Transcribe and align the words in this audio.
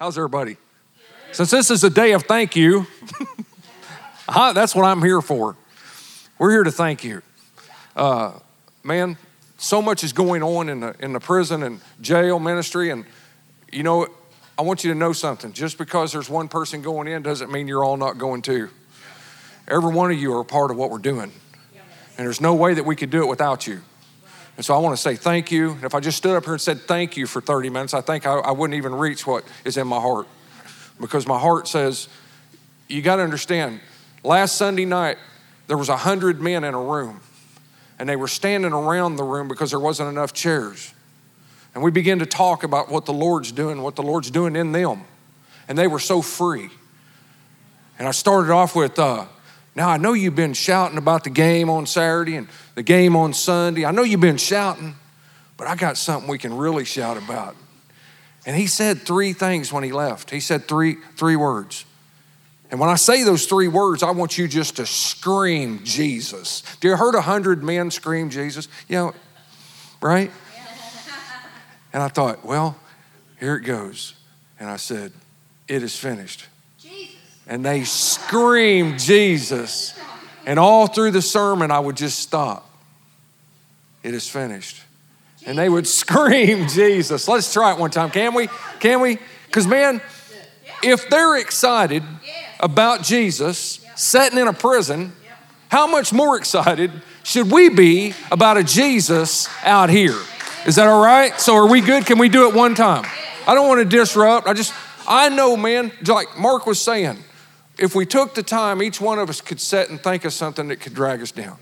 How's 0.00 0.16
everybody? 0.16 0.56
Since 1.32 1.50
this 1.50 1.70
is 1.70 1.84
a 1.84 1.90
day 1.90 2.12
of 2.12 2.22
thank 2.22 2.56
you, 2.56 2.86
that's 4.34 4.74
what 4.74 4.86
I'm 4.86 5.02
here 5.02 5.20
for. 5.20 5.58
We're 6.38 6.52
here 6.52 6.64
to 6.64 6.70
thank 6.70 7.04
you. 7.04 7.20
Uh, 7.94 8.32
man, 8.82 9.18
so 9.58 9.82
much 9.82 10.02
is 10.02 10.14
going 10.14 10.42
on 10.42 10.70
in 10.70 10.80
the, 10.80 10.96
in 11.00 11.12
the 11.12 11.20
prison 11.20 11.62
and 11.62 11.82
jail 12.00 12.38
ministry. 12.38 12.88
And, 12.88 13.04
you 13.70 13.82
know, 13.82 14.08
I 14.58 14.62
want 14.62 14.84
you 14.84 14.92
to 14.94 14.98
know 14.98 15.12
something. 15.12 15.52
Just 15.52 15.76
because 15.76 16.12
there's 16.12 16.30
one 16.30 16.48
person 16.48 16.80
going 16.80 17.06
in 17.06 17.20
doesn't 17.20 17.52
mean 17.52 17.68
you're 17.68 17.84
all 17.84 17.98
not 17.98 18.16
going 18.16 18.40
too. 18.40 18.70
Every 19.68 19.92
one 19.92 20.10
of 20.10 20.18
you 20.18 20.32
are 20.32 20.40
a 20.40 20.46
part 20.46 20.70
of 20.70 20.78
what 20.78 20.90
we're 20.90 20.96
doing. 20.96 21.30
And 22.16 22.26
there's 22.26 22.40
no 22.40 22.54
way 22.54 22.72
that 22.72 22.86
we 22.86 22.96
could 22.96 23.10
do 23.10 23.22
it 23.22 23.28
without 23.28 23.66
you. 23.66 23.82
And 24.60 24.64
so 24.66 24.74
I 24.74 24.78
want 24.78 24.94
to 24.94 25.00
say 25.00 25.16
thank 25.16 25.50
you. 25.50 25.78
If 25.82 25.94
I 25.94 26.00
just 26.00 26.18
stood 26.18 26.36
up 26.36 26.44
here 26.44 26.52
and 26.52 26.60
said 26.60 26.82
thank 26.82 27.16
you 27.16 27.26
for 27.26 27.40
30 27.40 27.70
minutes, 27.70 27.94
I 27.94 28.02
think 28.02 28.26
I, 28.26 28.34
I 28.34 28.50
wouldn't 28.50 28.76
even 28.76 28.94
reach 28.94 29.26
what 29.26 29.42
is 29.64 29.78
in 29.78 29.86
my 29.86 29.98
heart. 29.98 30.28
Because 31.00 31.26
my 31.26 31.38
heart 31.38 31.66
says, 31.66 32.10
you 32.86 33.00
got 33.00 33.16
to 33.16 33.22
understand, 33.22 33.80
last 34.22 34.56
Sunday 34.56 34.84
night, 34.84 35.16
there 35.66 35.78
was 35.78 35.88
100 35.88 36.42
men 36.42 36.64
in 36.64 36.74
a 36.74 36.78
room. 36.78 37.22
And 37.98 38.06
they 38.06 38.16
were 38.16 38.28
standing 38.28 38.74
around 38.74 39.16
the 39.16 39.24
room 39.24 39.48
because 39.48 39.70
there 39.70 39.80
wasn't 39.80 40.10
enough 40.10 40.34
chairs. 40.34 40.92
And 41.74 41.82
we 41.82 41.90
began 41.90 42.18
to 42.18 42.26
talk 42.26 42.62
about 42.62 42.90
what 42.90 43.06
the 43.06 43.14
Lord's 43.14 43.52
doing, 43.52 43.80
what 43.80 43.96
the 43.96 44.02
Lord's 44.02 44.30
doing 44.30 44.56
in 44.56 44.72
them. 44.72 45.04
And 45.68 45.78
they 45.78 45.86
were 45.86 45.98
so 45.98 46.20
free. 46.20 46.68
And 47.98 48.06
I 48.06 48.10
started 48.10 48.52
off 48.52 48.76
with, 48.76 48.98
uh, 48.98 49.24
now, 49.74 49.88
I 49.88 49.96
know 49.96 50.12
you've 50.12 50.36
been 50.36 50.52
shouting 50.52 50.98
about 50.98 51.24
the 51.24 51.30
game 51.30 51.70
on 51.70 51.86
Saturday 51.86 52.36
and 52.36 52.48
the 52.80 52.84
game 52.84 53.14
on 53.14 53.34
Sunday. 53.34 53.84
I 53.84 53.90
know 53.90 54.04
you've 54.04 54.22
been 54.22 54.38
shouting, 54.38 54.94
but 55.58 55.66
I 55.66 55.76
got 55.76 55.98
something 55.98 56.30
we 56.30 56.38
can 56.38 56.56
really 56.56 56.86
shout 56.86 57.18
about. 57.18 57.54
And 58.46 58.56
he 58.56 58.66
said 58.66 59.02
three 59.02 59.34
things 59.34 59.70
when 59.70 59.84
he 59.84 59.92
left. 59.92 60.30
He 60.30 60.40
said 60.40 60.66
three, 60.66 60.96
three 61.14 61.36
words. 61.36 61.84
And 62.70 62.80
when 62.80 62.88
I 62.88 62.94
say 62.94 63.22
those 63.22 63.44
three 63.44 63.68
words, 63.68 64.02
I 64.02 64.12
want 64.12 64.38
you 64.38 64.48
just 64.48 64.76
to 64.76 64.86
scream 64.86 65.80
Jesus. 65.84 66.62
Do 66.80 66.88
you 66.88 66.96
heard 66.96 67.14
a 67.14 67.20
hundred 67.20 67.62
men 67.62 67.90
scream 67.90 68.30
Jesus? 68.30 68.66
You 68.88 68.96
know, 68.96 69.14
right? 70.00 70.30
And 71.92 72.02
I 72.02 72.08
thought, 72.08 72.44
well, 72.44 72.78
here 73.40 73.56
it 73.56 73.62
goes. 73.62 74.14
And 74.58 74.70
I 74.70 74.76
said, 74.76 75.12
it 75.66 75.82
is 75.82 75.96
finished 75.98 76.46
and 77.50 77.64
they 77.64 77.82
screamed 77.82 79.00
Jesus. 79.00 79.98
And 80.46 80.56
all 80.56 80.86
through 80.86 81.10
the 81.10 81.20
sermon, 81.20 81.72
I 81.72 81.80
would 81.80 81.96
just 81.96 82.20
stop. 82.20 82.69
It 84.02 84.14
is 84.14 84.28
finished. 84.28 84.82
And 85.46 85.58
they 85.58 85.68
would 85.68 85.86
scream 86.00 86.68
Jesus. 86.68 87.28
Let's 87.28 87.52
try 87.52 87.72
it 87.72 87.78
one 87.78 87.90
time. 87.90 88.10
Can 88.10 88.34
we? 88.34 88.48
Can 88.78 89.00
we? 89.00 89.18
Because, 89.46 89.66
man, 89.66 90.00
if 90.82 91.08
they're 91.10 91.36
excited 91.36 92.02
about 92.60 93.02
Jesus 93.02 93.84
sitting 93.96 94.38
in 94.38 94.48
a 94.48 94.52
prison, 94.52 95.12
how 95.68 95.86
much 95.86 96.12
more 96.12 96.36
excited 96.36 96.90
should 97.22 97.50
we 97.50 97.68
be 97.68 98.14
about 98.30 98.56
a 98.56 98.64
Jesus 98.64 99.48
out 99.64 99.90
here? 99.90 100.18
Is 100.66 100.76
that 100.76 100.86
all 100.86 101.02
right? 101.02 101.38
So, 101.40 101.54
are 101.54 101.68
we 101.68 101.80
good? 101.80 102.06
Can 102.06 102.18
we 102.18 102.28
do 102.28 102.48
it 102.48 102.54
one 102.54 102.74
time? 102.74 103.04
I 103.46 103.54
don't 103.54 103.66
want 103.66 103.80
to 103.80 103.84
disrupt. 103.84 104.46
I 104.46 104.52
just, 104.52 104.74
I 105.08 105.28
know, 105.28 105.56
man, 105.56 105.92
like 106.06 106.38
Mark 106.38 106.66
was 106.66 106.80
saying, 106.80 107.18
if 107.78 107.94
we 107.94 108.04
took 108.04 108.34
the 108.34 108.42
time, 108.42 108.82
each 108.82 109.00
one 109.00 109.18
of 109.18 109.30
us 109.30 109.40
could 109.40 109.60
sit 109.60 109.90
and 109.90 110.00
think 110.00 110.24
of 110.24 110.32
something 110.32 110.68
that 110.68 110.76
could 110.76 110.94
drag 110.94 111.22
us 111.22 111.32
down. 111.32 111.56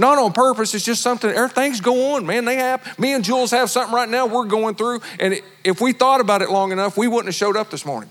Not 0.00 0.16
on 0.16 0.32
purpose, 0.32 0.74
it's 0.74 0.86
just 0.86 1.02
something, 1.02 1.28
er, 1.28 1.46
things 1.46 1.82
go 1.82 2.14
on, 2.14 2.24
man. 2.24 2.46
They 2.46 2.56
have, 2.56 2.98
me 2.98 3.12
and 3.12 3.22
Jules 3.22 3.50
have 3.50 3.68
something 3.68 3.94
right 3.94 4.08
now 4.08 4.24
we're 4.24 4.46
going 4.46 4.74
through. 4.74 5.02
And 5.18 5.38
if 5.62 5.82
we 5.82 5.92
thought 5.92 6.22
about 6.22 6.40
it 6.40 6.48
long 6.48 6.72
enough, 6.72 6.96
we 6.96 7.06
wouldn't 7.06 7.26
have 7.26 7.34
showed 7.34 7.54
up 7.54 7.70
this 7.70 7.84
morning. 7.84 8.08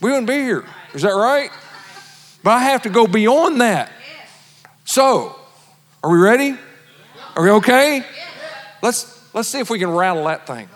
We 0.00 0.08
wouldn't 0.08 0.26
be 0.26 0.32
here. 0.32 0.64
Is 0.94 1.02
that 1.02 1.10
right? 1.10 1.50
But 2.42 2.52
I 2.52 2.60
have 2.60 2.84
to 2.84 2.88
go 2.88 3.06
beyond 3.06 3.60
that. 3.60 3.92
So, 4.86 5.36
are 6.02 6.10
we 6.10 6.16
ready? 6.16 6.56
Are 7.36 7.42
we 7.42 7.50
okay? 7.50 8.02
Let's 8.80 9.34
let's 9.34 9.48
see 9.48 9.58
if 9.58 9.68
we 9.68 9.78
can 9.78 9.90
rattle 9.90 10.24
that 10.24 10.46
thing. 10.46 10.70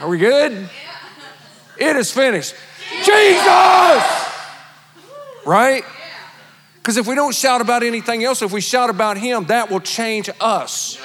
Are 0.00 0.08
we 0.08 0.18
good? 0.18 0.68
It 1.78 1.94
is 1.94 2.10
finished. 2.10 2.56
Jesus! 3.04 4.02
Right? 5.46 5.84
Because 6.88 6.96
if 6.96 7.06
we 7.06 7.16
don't 7.16 7.34
shout 7.34 7.60
about 7.60 7.82
anything 7.82 8.24
else, 8.24 8.40
if 8.40 8.50
we 8.50 8.62
shout 8.62 8.88
about 8.88 9.18
Him, 9.18 9.44
that 9.48 9.70
will 9.70 9.78
change 9.78 10.30
us. 10.40 10.98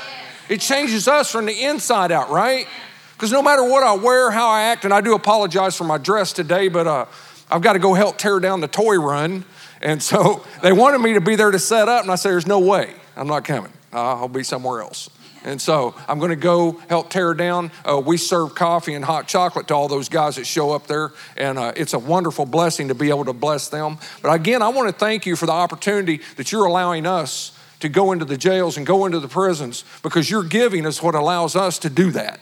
It 0.47 0.61
changes 0.61 1.09
us 1.09 1.29
from 1.29 1.45
the 1.45 1.61
inside 1.61 2.09
out, 2.09 2.29
right? 2.29 2.69
Because 3.11 3.33
no 3.33 3.41
matter 3.41 3.65
what 3.65 3.83
I 3.83 3.93
wear, 3.93 4.31
how 4.31 4.47
I 4.47 4.61
act, 4.61 4.85
and 4.85 4.93
I 4.93 5.01
do 5.01 5.13
apologize 5.13 5.75
for 5.75 5.83
my 5.83 5.97
dress 5.97 6.31
today, 6.31 6.69
but 6.69 6.87
uh, 6.87 7.05
I've 7.51 7.61
got 7.61 7.73
to 7.73 7.79
go 7.79 7.93
help 7.95 8.17
tear 8.17 8.39
down 8.39 8.61
the 8.61 8.69
toy 8.69 8.95
run. 8.95 9.43
And 9.81 10.01
so 10.01 10.45
they 10.61 10.71
wanted 10.71 10.99
me 10.99 11.15
to 11.15 11.21
be 11.21 11.35
there 11.35 11.51
to 11.51 11.59
set 11.59 11.89
up, 11.89 12.03
and 12.03 12.11
I 12.13 12.15
said, 12.15 12.31
There's 12.31 12.47
no 12.47 12.59
way. 12.59 12.93
I'm 13.17 13.27
not 13.27 13.43
coming. 13.43 13.73
I'll 13.91 14.29
be 14.29 14.43
somewhere 14.43 14.79
else. 14.79 15.09
And 15.43 15.61
so 15.61 15.93
I'm 16.07 16.19
going 16.19 16.29
to 16.29 16.35
go 16.35 16.79
help 16.87 17.09
tear 17.09 17.33
down. 17.33 17.71
Uh, 17.83 17.99
we 17.99 18.17
serve 18.17 18.55
coffee 18.55 18.93
and 18.93 19.03
hot 19.03 19.27
chocolate 19.27 19.67
to 19.67 19.73
all 19.73 19.87
those 19.87 20.07
guys 20.07 20.37
that 20.37 20.45
show 20.45 20.71
up 20.71 20.87
there. 20.87 21.11
And 21.35 21.59
uh, 21.59 21.73
it's 21.75 21.93
a 21.93 21.99
wonderful 21.99 22.45
blessing 22.45 22.87
to 22.87 22.95
be 22.95 23.09
able 23.09 23.25
to 23.25 23.33
bless 23.33 23.67
them. 23.67 23.97
But 24.21 24.33
again, 24.33 24.61
I 24.61 24.69
want 24.69 24.87
to 24.89 24.95
thank 24.95 25.25
you 25.25 25.35
for 25.35 25.45
the 25.45 25.51
opportunity 25.51 26.21
that 26.37 26.51
you're 26.51 26.65
allowing 26.65 27.05
us 27.05 27.57
to 27.81 27.89
go 27.89 28.13
into 28.13 28.23
the 28.23 28.37
jails 28.37 28.77
and 28.77 28.85
go 28.85 29.05
into 29.05 29.19
the 29.19 29.27
prisons 29.27 29.83
because 30.01 30.29
your 30.29 30.43
giving 30.43 30.85
is 30.85 31.03
what 31.03 31.15
allows 31.15 31.55
us 31.55 31.77
to 31.79 31.89
do 31.89 32.11
that. 32.11 32.39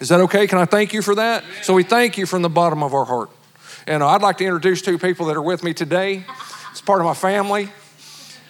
Is 0.00 0.10
that 0.10 0.20
okay? 0.20 0.46
Can 0.46 0.58
I 0.58 0.66
thank 0.66 0.92
you 0.92 1.00
for 1.00 1.14
that? 1.14 1.44
So 1.62 1.72
we 1.72 1.84
thank 1.84 2.18
you 2.18 2.26
from 2.26 2.42
the 2.42 2.50
bottom 2.50 2.82
of 2.82 2.92
our 2.92 3.06
heart. 3.06 3.30
And 3.86 4.02
uh, 4.02 4.08
I'd 4.08 4.20
like 4.20 4.36
to 4.38 4.44
introduce 4.44 4.82
two 4.82 4.98
people 4.98 5.26
that 5.26 5.36
are 5.36 5.42
with 5.42 5.64
me 5.64 5.72
today. 5.72 6.24
It's 6.70 6.82
part 6.82 7.00
of 7.00 7.06
my 7.06 7.14
family. 7.14 7.70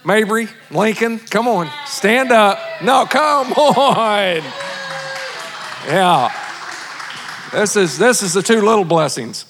Mabry, 0.04 0.48
Lincoln, 0.70 1.18
come 1.20 1.46
on, 1.46 1.70
stand 1.86 2.32
up. 2.32 2.58
No, 2.82 3.06
come 3.06 3.52
on. 3.52 4.42
Yeah. 5.86 6.32
This 7.52 7.76
is 7.76 7.98
this 7.98 8.22
is 8.22 8.32
the 8.32 8.42
two 8.42 8.62
little 8.62 8.84
blessings. 8.84 9.46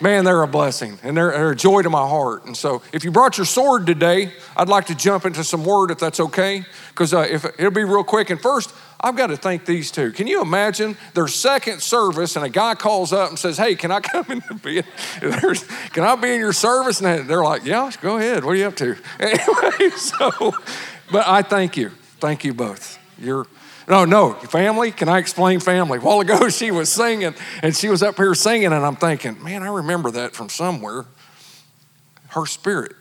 Man, 0.00 0.24
they're 0.24 0.42
a 0.42 0.48
blessing 0.48 0.98
and 1.04 1.16
they're, 1.16 1.30
they're 1.30 1.50
a 1.52 1.56
joy 1.56 1.82
to 1.82 1.90
my 1.90 2.08
heart. 2.08 2.44
And 2.46 2.56
so, 2.56 2.82
if 2.92 3.04
you 3.04 3.12
brought 3.12 3.38
your 3.38 3.44
sword 3.44 3.86
today, 3.86 4.32
I'd 4.56 4.68
like 4.68 4.86
to 4.86 4.96
jump 4.96 5.24
into 5.24 5.44
some 5.44 5.64
word 5.64 5.92
if 5.92 6.00
that's 6.00 6.18
okay, 6.18 6.64
because 6.88 7.14
uh, 7.14 7.20
if 7.20 7.44
it'll 7.44 7.70
be 7.70 7.84
real 7.84 8.02
quick. 8.02 8.30
And 8.30 8.40
first, 8.40 8.74
I've 9.02 9.16
got 9.16 9.28
to 9.28 9.36
thank 9.36 9.64
these 9.64 9.90
two. 9.90 10.12
Can 10.12 10.28
you 10.28 10.40
imagine 10.40 10.96
their 11.14 11.26
second 11.26 11.82
service 11.82 12.36
and 12.36 12.44
a 12.44 12.48
guy 12.48 12.76
calls 12.76 13.12
up 13.12 13.30
and 13.30 13.38
says, 13.38 13.58
Hey, 13.58 13.74
can 13.74 13.90
I 13.90 13.98
come 14.00 14.24
in 14.28 14.40
and 14.48 14.62
be, 14.62 14.82
can 15.20 16.04
I 16.04 16.14
be 16.14 16.32
in 16.32 16.38
your 16.38 16.52
service? 16.52 17.00
And 17.00 17.28
they're 17.28 17.42
like, 17.42 17.64
Yeah, 17.64 17.90
go 18.00 18.18
ahead. 18.18 18.44
What 18.44 18.52
are 18.52 18.56
you 18.56 18.66
up 18.66 18.76
to? 18.76 18.94
Anyway, 19.18 19.90
so, 19.96 20.54
but 21.10 21.26
I 21.26 21.42
thank 21.42 21.76
you. 21.76 21.90
Thank 22.20 22.44
you 22.44 22.54
both. 22.54 23.00
You're, 23.18 23.48
no, 23.88 24.04
no, 24.04 24.34
family. 24.34 24.92
Can 24.92 25.08
I 25.08 25.18
explain 25.18 25.58
family? 25.58 25.98
A 25.98 26.00
while 26.00 26.20
ago, 26.20 26.48
she 26.48 26.70
was 26.70 26.88
singing 26.88 27.34
and 27.62 27.76
she 27.76 27.88
was 27.88 28.00
up 28.02 28.16
here 28.16 28.34
singing, 28.34 28.72
and 28.72 28.86
I'm 28.86 28.96
thinking, 28.96 29.42
Man, 29.42 29.64
I 29.64 29.68
remember 29.68 30.12
that 30.12 30.34
from 30.34 30.48
somewhere. 30.48 31.06
Her 32.28 32.46
spirit. 32.46 32.94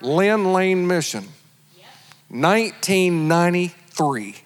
Lynn 0.00 0.52
Lane 0.54 0.86
Mission, 0.86 1.28
1993. 2.28 4.44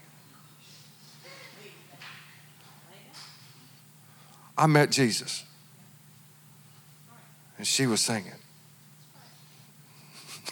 I 4.56 4.66
met 4.66 4.90
Jesus. 4.90 5.44
And 7.58 7.66
she 7.66 7.86
was 7.86 8.00
singing. 8.00 8.32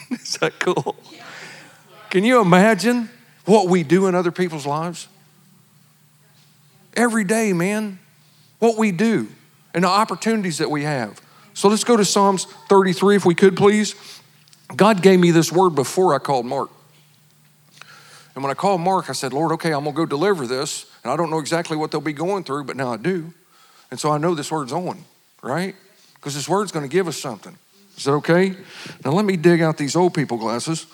Is 0.11 0.37
that 0.37 0.59
cool? 0.59 0.95
Can 2.09 2.23
you 2.23 2.41
imagine 2.41 3.09
what 3.45 3.67
we 3.67 3.83
do 3.83 4.07
in 4.07 4.15
other 4.15 4.31
people's 4.31 4.65
lives? 4.65 5.07
Every 6.95 7.23
day, 7.23 7.53
man, 7.53 7.99
what 8.59 8.77
we 8.77 8.91
do 8.91 9.29
and 9.73 9.83
the 9.83 9.89
opportunities 9.89 10.59
that 10.59 10.69
we 10.69 10.83
have. 10.83 11.19
So 11.53 11.67
let's 11.67 11.83
go 11.83 11.97
to 11.97 12.05
Psalms 12.05 12.45
33, 12.69 13.15
if 13.15 13.25
we 13.25 13.35
could, 13.35 13.55
please. 13.55 13.95
God 14.75 15.01
gave 15.01 15.19
me 15.19 15.31
this 15.31 15.51
word 15.51 15.71
before 15.71 16.13
I 16.13 16.19
called 16.19 16.45
Mark. 16.45 16.69
And 18.35 18.43
when 18.43 18.49
I 18.49 18.55
called 18.55 18.81
Mark, 18.81 19.09
I 19.09 19.13
said, 19.13 19.33
Lord, 19.33 19.51
okay, 19.53 19.71
I'm 19.71 19.83
going 19.83 19.95
to 19.95 19.97
go 19.97 20.05
deliver 20.05 20.47
this. 20.47 20.85
And 21.03 21.11
I 21.11 21.15
don't 21.15 21.29
know 21.29 21.39
exactly 21.39 21.77
what 21.77 21.91
they'll 21.91 22.01
be 22.01 22.13
going 22.13 22.43
through, 22.43 22.63
but 22.63 22.75
now 22.75 22.91
I 22.91 22.97
do. 22.97 23.33
And 23.93 23.99
so 23.99 24.09
I 24.09 24.17
know 24.17 24.33
this 24.33 24.51
word's 24.51 24.73
on, 24.73 25.05
right? 25.43 25.75
Because 26.15 26.33
this 26.33 26.49
word's 26.49 26.71
going 26.71 26.81
to 26.81 26.91
give 26.91 27.07
us 27.07 27.15
something. 27.15 27.55
Is 27.95 28.05
that 28.05 28.13
okay? 28.13 28.55
Now 29.05 29.11
let 29.11 29.23
me 29.23 29.37
dig 29.37 29.61
out 29.61 29.77
these 29.77 29.95
old 29.95 30.15
people 30.15 30.39
glasses. 30.39 30.87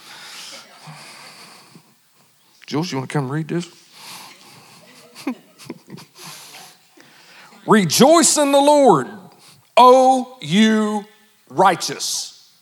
Jules, 2.68 2.92
you 2.92 2.98
want 2.98 3.10
to 3.10 3.14
come 3.14 3.32
read 3.32 3.48
this? 3.48 3.70
Rejoice 7.66 8.38
in 8.38 8.52
the 8.52 8.60
Lord, 8.60 9.08
O 9.78 10.38
you 10.42 11.06
righteous. 11.48 12.54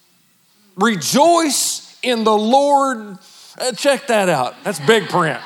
Rejoice 0.75 1.97
in 2.03 2.23
the 2.23 2.37
Lord. 2.37 3.17
Uh, 3.57 3.71
check 3.71 4.05
that 4.05 4.29
out. 4.29 4.53
That's 4.63 4.79
big 4.81 5.09
print. 5.09 5.41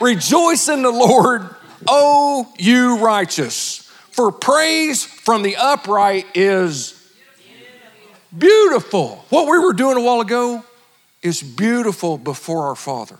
Rejoice 0.00 0.70
in 0.70 0.80
the 0.80 0.90
Lord, 0.90 1.46
O 1.86 2.50
you 2.56 3.04
righteous. 3.04 3.84
For 4.18 4.32
praise 4.32 5.04
from 5.04 5.44
the 5.44 5.54
upright 5.54 6.26
is 6.34 7.08
beautiful. 8.36 9.24
What 9.28 9.48
we 9.48 9.60
were 9.60 9.72
doing 9.72 9.96
a 9.96 10.00
while 10.00 10.20
ago 10.20 10.64
is 11.22 11.40
beautiful 11.40 12.18
before 12.18 12.64
our 12.64 12.74
Father. 12.74 13.16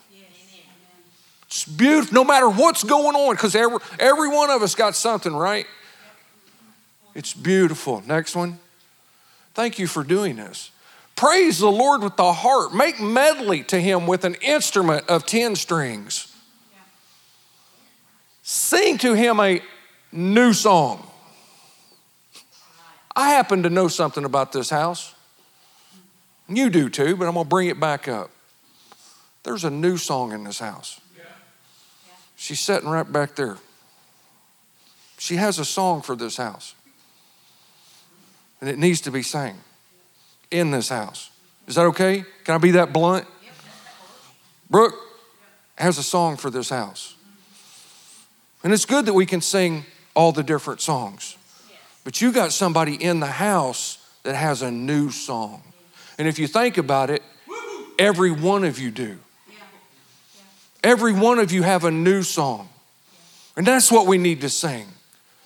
It's 1.46 1.64
beautiful, 1.64 2.14
no 2.14 2.24
matter 2.24 2.48
what's 2.48 2.82
going 2.82 3.14
on, 3.14 3.36
because 3.36 3.54
every, 3.54 3.78
every 4.00 4.28
one 4.28 4.50
of 4.50 4.60
us 4.60 4.74
got 4.74 4.96
something, 4.96 5.32
right? 5.32 5.66
It's 7.14 7.32
beautiful. 7.32 8.02
Next 8.04 8.34
one. 8.34 8.58
Thank 9.54 9.78
you 9.78 9.86
for 9.86 10.02
doing 10.02 10.34
this. 10.34 10.72
Praise 11.14 11.60
the 11.60 11.70
Lord 11.70 12.02
with 12.02 12.16
the 12.16 12.32
heart. 12.32 12.74
Make 12.74 13.00
medley 13.00 13.62
to 13.62 13.80
him 13.80 14.08
with 14.08 14.24
an 14.24 14.34
instrument 14.42 15.08
of 15.08 15.26
10 15.26 15.54
strings. 15.54 16.34
Sing 18.42 18.98
to 18.98 19.14
him 19.14 19.38
a 19.38 19.62
new 20.12 20.52
song. 20.52 21.06
I 23.14 23.30
happen 23.30 23.64
to 23.64 23.70
know 23.70 23.88
something 23.88 24.24
about 24.24 24.52
this 24.52 24.70
house. 24.70 25.14
You 26.48 26.70
do 26.70 26.88
too, 26.88 27.16
but 27.16 27.26
I'm 27.26 27.34
going 27.34 27.44
to 27.44 27.48
bring 27.48 27.68
it 27.68 27.80
back 27.80 28.08
up. 28.08 28.30
There's 29.42 29.64
a 29.64 29.70
new 29.70 29.96
song 29.96 30.32
in 30.32 30.44
this 30.44 30.58
house. 30.58 31.00
She's 32.36 32.60
sitting 32.60 32.88
right 32.88 33.10
back 33.10 33.34
there. 33.34 33.58
She 35.18 35.36
has 35.36 35.58
a 35.58 35.64
song 35.64 36.02
for 36.02 36.14
this 36.14 36.36
house. 36.36 36.74
And 38.60 38.70
it 38.70 38.78
needs 38.78 39.00
to 39.02 39.10
be 39.10 39.22
sang 39.22 39.56
in 40.50 40.70
this 40.70 40.88
house. 40.88 41.30
Is 41.66 41.74
that 41.74 41.86
okay? 41.86 42.24
Can 42.44 42.54
I 42.54 42.58
be 42.58 42.70
that 42.72 42.92
blunt? 42.92 43.26
Brooke 44.70 44.94
has 45.76 45.98
a 45.98 46.02
song 46.02 46.36
for 46.36 46.50
this 46.50 46.70
house. 46.70 47.14
And 48.62 48.72
it's 48.72 48.84
good 48.84 49.06
that 49.06 49.14
we 49.14 49.26
can 49.26 49.40
sing 49.40 49.84
all 50.14 50.32
the 50.32 50.42
different 50.42 50.80
songs. 50.80 51.36
But 52.04 52.20
you 52.20 52.32
got 52.32 52.52
somebody 52.52 52.94
in 52.94 53.20
the 53.20 53.26
house 53.26 53.98
that 54.22 54.34
has 54.34 54.62
a 54.62 54.70
new 54.70 55.10
song. 55.10 55.62
And 56.18 56.26
if 56.26 56.38
you 56.38 56.46
think 56.46 56.78
about 56.78 57.10
it, 57.10 57.22
every 57.98 58.30
one 58.30 58.64
of 58.64 58.78
you 58.78 58.90
do. 58.90 59.18
Every 60.82 61.12
one 61.12 61.38
of 61.38 61.52
you 61.52 61.62
have 61.62 61.84
a 61.84 61.90
new 61.90 62.22
song. 62.22 62.68
And 63.56 63.66
that's 63.66 63.90
what 63.90 64.06
we 64.06 64.18
need 64.18 64.40
to 64.42 64.48
sing. 64.48 64.86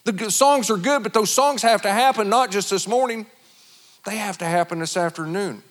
The 0.04 0.30
songs 0.30 0.70
are 0.70 0.76
good, 0.76 1.02
but 1.02 1.14
those 1.14 1.30
songs 1.30 1.62
have 1.62 1.82
to 1.82 1.90
happen 1.90 2.28
not 2.28 2.50
just 2.50 2.70
this 2.70 2.88
morning, 2.88 3.26
they 4.04 4.16
have 4.16 4.38
to 4.38 4.44
happen 4.44 4.80
this 4.80 4.96
afternoon. 4.96 5.62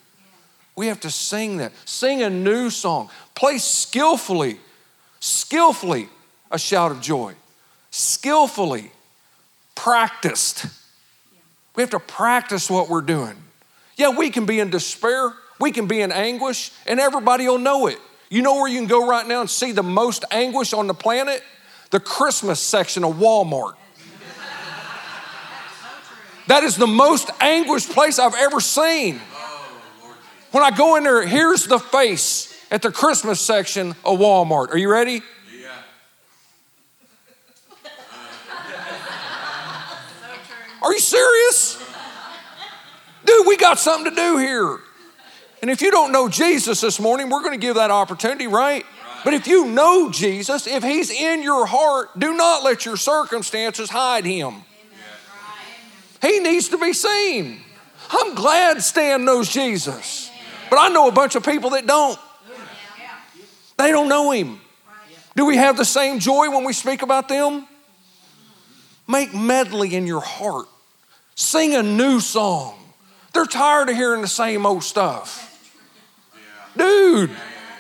We 0.76 0.88
have 0.88 1.02
to 1.02 1.12
sing 1.12 1.58
that. 1.58 1.74
Sing 1.86 2.24
a 2.24 2.30
new 2.30 2.70
song. 2.70 3.10
Play 3.36 3.58
skillfully, 3.58 4.58
skillfully 5.20 6.08
a 6.50 6.58
shout 6.58 6.92
of 6.92 7.02
joy. 7.02 7.34
Skillfully 7.92 8.92
practiced. 9.76 10.66
We 11.76 11.84
have 11.84 11.90
to 11.92 12.00
practice 12.00 12.70
what 12.70 12.90
we're 12.90 13.02
doing. 13.02 13.36
Yeah, 13.98 14.10
we 14.10 14.30
can 14.30 14.46
be 14.46 14.60
in 14.60 14.70
despair, 14.70 15.34
we 15.60 15.72
can 15.72 15.88
be 15.88 16.02
in 16.02 16.12
anguish, 16.12 16.72
and 16.88 17.00
everybody 17.00 17.48
will 17.48 17.60
know 17.60 17.88
it. 17.88 18.00
You 18.30 18.42
know 18.42 18.56
where 18.56 18.68
you 18.70 18.78
can 18.80 18.88
go 18.88 19.08
right 19.08 19.28
now 19.28 19.42
and 19.42 19.50
see 19.50 19.74
the 19.74 19.84
most 19.84 20.26
anguish 20.32 20.74
on 20.74 20.88
the 20.88 20.94
planet? 20.94 21.44
The 21.92 22.00
Christmas 22.00 22.60
section 22.60 23.04
of 23.04 23.16
Walmart. 23.16 23.74
That 26.48 26.64
is 26.64 26.76
the 26.76 26.88
most 26.88 27.30
anguished 27.40 27.92
place 27.92 28.20
I've 28.20 28.36
ever 28.36 28.60
seen. 28.60 29.20
When 30.52 30.64
I 30.64 30.72
go 30.72 30.96
in 30.96 31.04
there, 31.04 31.26
here's 31.26 31.68
the 31.68 31.80
face 31.80 32.58
at 32.72 32.82
the 32.82 32.92
Christmas 32.92 33.40
section 33.40 33.92
of 34.04 34.20
Walmart. 34.20 34.70
Are 34.70 34.78
you 34.78 34.90
ready? 34.90 35.22
Are 40.81 40.94
you 40.94 41.00
serious? 41.00 41.81
Dude, 43.24 43.48
we 43.48 43.56
got 43.57 43.80
something 43.80 44.13
to 44.13 44.16
do 44.16 44.38
here. 44.38 44.80
And 45.62 45.69
if 45.69 45.81
you 45.81 45.92
don't 45.92 46.12
know 46.12 46.28
Jesus 46.28 46.81
this 46.81 47.00
morning, 47.00 47.30
we're 47.30 47.44
going 47.44 47.60
to 47.60 47.63
give 47.63 47.75
that 47.75 47.92
opportunity, 47.92 48.48
right? 48.48 48.83
But 49.24 49.36
if 49.36 49.45
you 49.45 49.68
know 49.68 50.10
Jesus, 50.10 50.66
if 50.66 50.83
He's 50.83 51.12
in 51.12 51.44
your 51.44 51.68
heart, 51.68 52.19
do 52.19 52.36
not 52.36 52.63
let 52.63 52.86
your 52.86 52.98
circumstances 52.98 53.89
hide 53.89 54.25
Him. 54.25 54.56
He 56.22 56.39
needs 56.39 56.69
to 56.69 56.78
be 56.78 56.94
seen. 56.94 57.62
I'm 58.10 58.33
glad 58.33 58.81
Stan 58.81 59.24
knows 59.24 59.50
Jesus, 59.50 60.31
but 60.69 60.78
I 60.78 60.89
know 60.89 61.07
a 61.07 61.12
bunch 61.12 61.36
of 61.36 61.45
people 61.45 61.72
that 61.72 61.86
don't. 61.86 62.19
They 63.78 63.92
don't 63.92 64.10
know 64.10 64.31
Him. 64.31 64.60
Do 65.36 65.45
we 65.45 65.57
have 65.57 65.78
the 65.78 65.86
same 65.86 66.19
joy 66.19 66.50
when 66.50 66.63
we 66.63 66.74
speak 66.74 67.04
about 67.04 67.30
them? 67.30 67.68
Make 69.12 69.34
medley 69.34 69.94
in 69.94 70.08
your 70.08 70.22
heart. 70.22 70.68
Sing 71.36 71.75
a 71.75 71.84
new 71.84 72.22
song. 72.22 72.78
They're 73.34 73.46
tired 73.46 73.90
of 73.90 73.96
hearing 73.96 74.22
the 74.22 74.28
same 74.28 74.66
old 74.66 74.84
stuff. 74.84 75.48
Dude, 76.78 77.30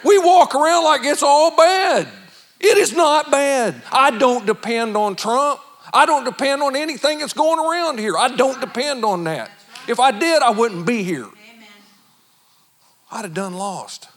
we 0.03 0.17
walk 0.19 0.55
around 0.55 0.83
like 0.83 1.01
it's 1.05 1.23
all 1.23 1.55
bad. 1.55 2.07
It 2.59 2.77
is 2.77 2.93
not 2.93 3.31
bad. 3.31 3.81
I 3.91 4.11
don't 4.11 4.45
depend 4.45 4.97
on 4.97 5.15
Trump. 5.15 5.61
I 5.93 6.05
don't 6.05 6.25
depend 6.25 6.61
on 6.61 6.75
anything 6.75 7.19
that's 7.19 7.33
going 7.33 7.59
around 7.59 7.97
here. 7.97 8.17
I 8.17 8.35
don't 8.35 8.59
depend 8.59 9.05
on 9.05 9.23
that. 9.23 9.49
If 9.87 9.99
I 9.99 10.11
did, 10.11 10.41
I 10.41 10.49
wouldn't 10.49 10.85
be 10.85 11.03
here. 11.03 11.27
I'd 13.09 13.23
have 13.23 13.33
done 13.33 13.53
lost. 13.53 14.09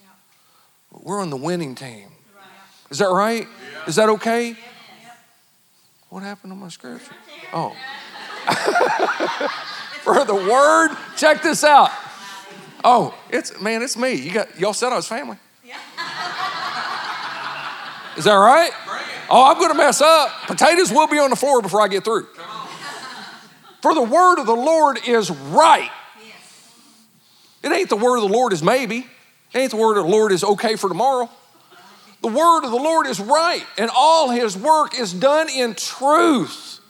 We're 0.90 1.20
on 1.20 1.30
the 1.30 1.36
winning 1.36 1.74
team. 1.74 2.08
Is 2.90 2.98
that 2.98 3.08
right? 3.08 3.46
Is 3.86 3.96
that 3.96 4.08
okay? 4.08 4.56
What 6.14 6.22
happened 6.22 6.52
to 6.52 6.56
my 6.56 6.68
scripture? 6.68 7.12
Oh. 7.52 7.70
For 10.04 10.24
the 10.24 10.36
word, 10.36 10.96
check 11.16 11.42
this 11.42 11.64
out. 11.64 11.90
Oh, 12.84 13.12
it's 13.30 13.60
man, 13.60 13.82
it's 13.82 13.96
me. 13.96 14.12
You 14.14 14.30
got 14.32 14.56
y'all 14.56 14.74
said 14.74 14.92
I 14.92 14.94
was 14.96 15.08
family. 15.08 15.38
Yeah. 15.66 15.74
Is 18.16 18.22
that 18.26 18.34
right? 18.34 18.70
Oh, 19.28 19.50
I'm 19.50 19.58
going 19.58 19.72
to 19.72 19.76
mess 19.76 20.00
up. 20.00 20.30
Potatoes 20.46 20.92
will 20.92 21.08
be 21.08 21.18
on 21.18 21.30
the 21.30 21.36
floor 21.36 21.60
before 21.60 21.80
I 21.80 21.88
get 21.88 22.04
through. 22.04 22.28
For 23.82 23.92
the 23.92 24.02
word 24.02 24.38
of 24.38 24.46
the 24.46 24.54
Lord 24.54 25.00
is 25.08 25.32
right. 25.32 25.90
It 27.64 27.72
ain't 27.72 27.88
the 27.88 27.96
word 27.96 28.18
of 28.18 28.22
the 28.22 28.32
Lord 28.32 28.52
is 28.52 28.62
maybe. 28.62 28.98
It 29.52 29.58
ain't 29.58 29.72
the 29.72 29.78
word 29.78 29.98
of 29.98 30.04
the 30.04 30.12
Lord 30.12 30.30
is 30.30 30.44
okay 30.44 30.76
for 30.76 30.88
tomorrow. 30.88 31.28
The 32.24 32.30
word 32.30 32.64
of 32.64 32.70
the 32.70 32.78
Lord 32.78 33.06
is 33.06 33.20
right, 33.20 33.66
and 33.76 33.90
all 33.94 34.30
his 34.30 34.56
work 34.56 34.98
is 34.98 35.12
done 35.12 35.50
in 35.50 35.74
truth. 35.74 36.80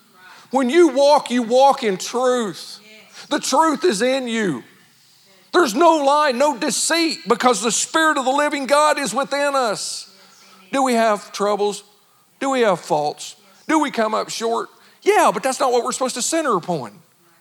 When 0.52 0.70
you 0.70 0.90
walk, 0.90 1.28
you 1.28 1.42
walk 1.42 1.82
in 1.82 1.96
truth. 1.96 2.78
The 3.30 3.40
truth 3.40 3.82
is 3.82 4.00
in 4.00 4.28
you. 4.28 4.62
There's 5.52 5.74
no 5.74 6.04
lie, 6.04 6.30
no 6.30 6.56
deceit, 6.56 7.18
because 7.26 7.62
the 7.62 7.72
Spirit 7.72 8.16
of 8.16 8.26
the 8.26 8.30
living 8.30 8.66
God 8.66 8.96
is 8.96 9.12
within 9.12 9.56
us. 9.56 10.08
Do 10.70 10.84
we 10.84 10.92
have 10.92 11.32
troubles? 11.32 11.82
Do 12.38 12.50
we 12.50 12.60
have 12.60 12.78
faults? 12.78 13.34
Do 13.66 13.80
we 13.80 13.90
come 13.90 14.14
up 14.14 14.28
short? 14.28 14.68
Yeah, 15.02 15.32
but 15.34 15.42
that's 15.42 15.58
not 15.58 15.72
what 15.72 15.82
we're 15.82 15.90
supposed 15.90 16.14
to 16.14 16.22
center 16.22 16.56
upon. 16.56 16.92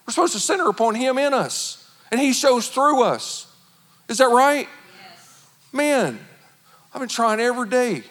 We're 0.07 0.13
supposed 0.13 0.33
to 0.33 0.39
center 0.39 0.67
upon 0.67 0.95
Him 0.95 1.19
in 1.19 1.35
us, 1.35 1.87
and 2.09 2.19
He 2.19 2.33
shows 2.33 2.69
through 2.69 3.03
us. 3.03 3.45
Is 4.09 4.17
that 4.17 4.29
right? 4.29 4.67
Man, 5.71 6.17
I've 6.93 6.99
been 6.99 7.09
trying 7.09 7.39
every 7.39 7.67
day 7.67 8.03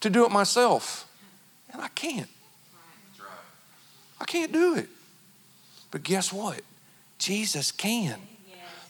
to 0.00 0.10
do 0.10 0.24
it 0.24 0.32
myself, 0.32 1.08
and 1.72 1.80
I 1.80 1.88
can't. 1.88 2.28
I 4.20 4.24
can't 4.24 4.52
do 4.52 4.76
it. 4.76 4.88
But 5.90 6.02
guess 6.02 6.32
what? 6.32 6.60
Jesus 7.18 7.70
can. 7.72 8.18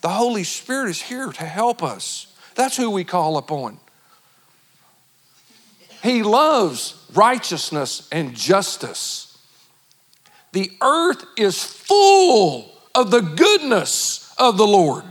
The 0.01 0.09
Holy 0.09 0.45
Spirit 0.45 0.91
is 0.91 1.03
here 1.03 1.31
to 1.31 1.45
help 1.45 1.83
us. 1.83 2.35
That's 2.55 2.77
who 2.77 2.91
we 2.91 3.05
call 3.05 3.37
upon. 3.37 3.79
He 6.03 6.23
loves 6.23 6.95
righteousness 7.13 8.09
and 8.11 8.35
justice. 8.35 9.39
The 10.53 10.71
earth 10.81 11.25
is 11.37 11.63
full 11.63 12.73
of 12.95 13.11
the 13.11 13.21
goodness 13.21 14.35
of 14.39 14.57
the 14.57 14.67
Lord. 14.67 15.05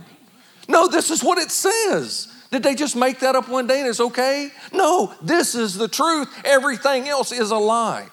No, 0.68 0.88
this 0.88 1.10
is 1.10 1.22
what 1.22 1.38
it 1.38 1.50
says. 1.50 2.29
Did 2.50 2.62
they 2.64 2.74
just 2.74 2.96
make 2.96 3.20
that 3.20 3.36
up 3.36 3.48
one 3.48 3.66
day 3.66 3.80
and 3.80 3.88
it's 3.88 4.00
okay? 4.00 4.50
No, 4.72 5.14
this 5.22 5.54
is 5.54 5.74
the 5.76 5.86
truth. 5.86 6.28
Everything 6.44 7.08
else 7.08 7.30
is 7.30 7.50
a 7.50 7.56
lie. 7.56 8.08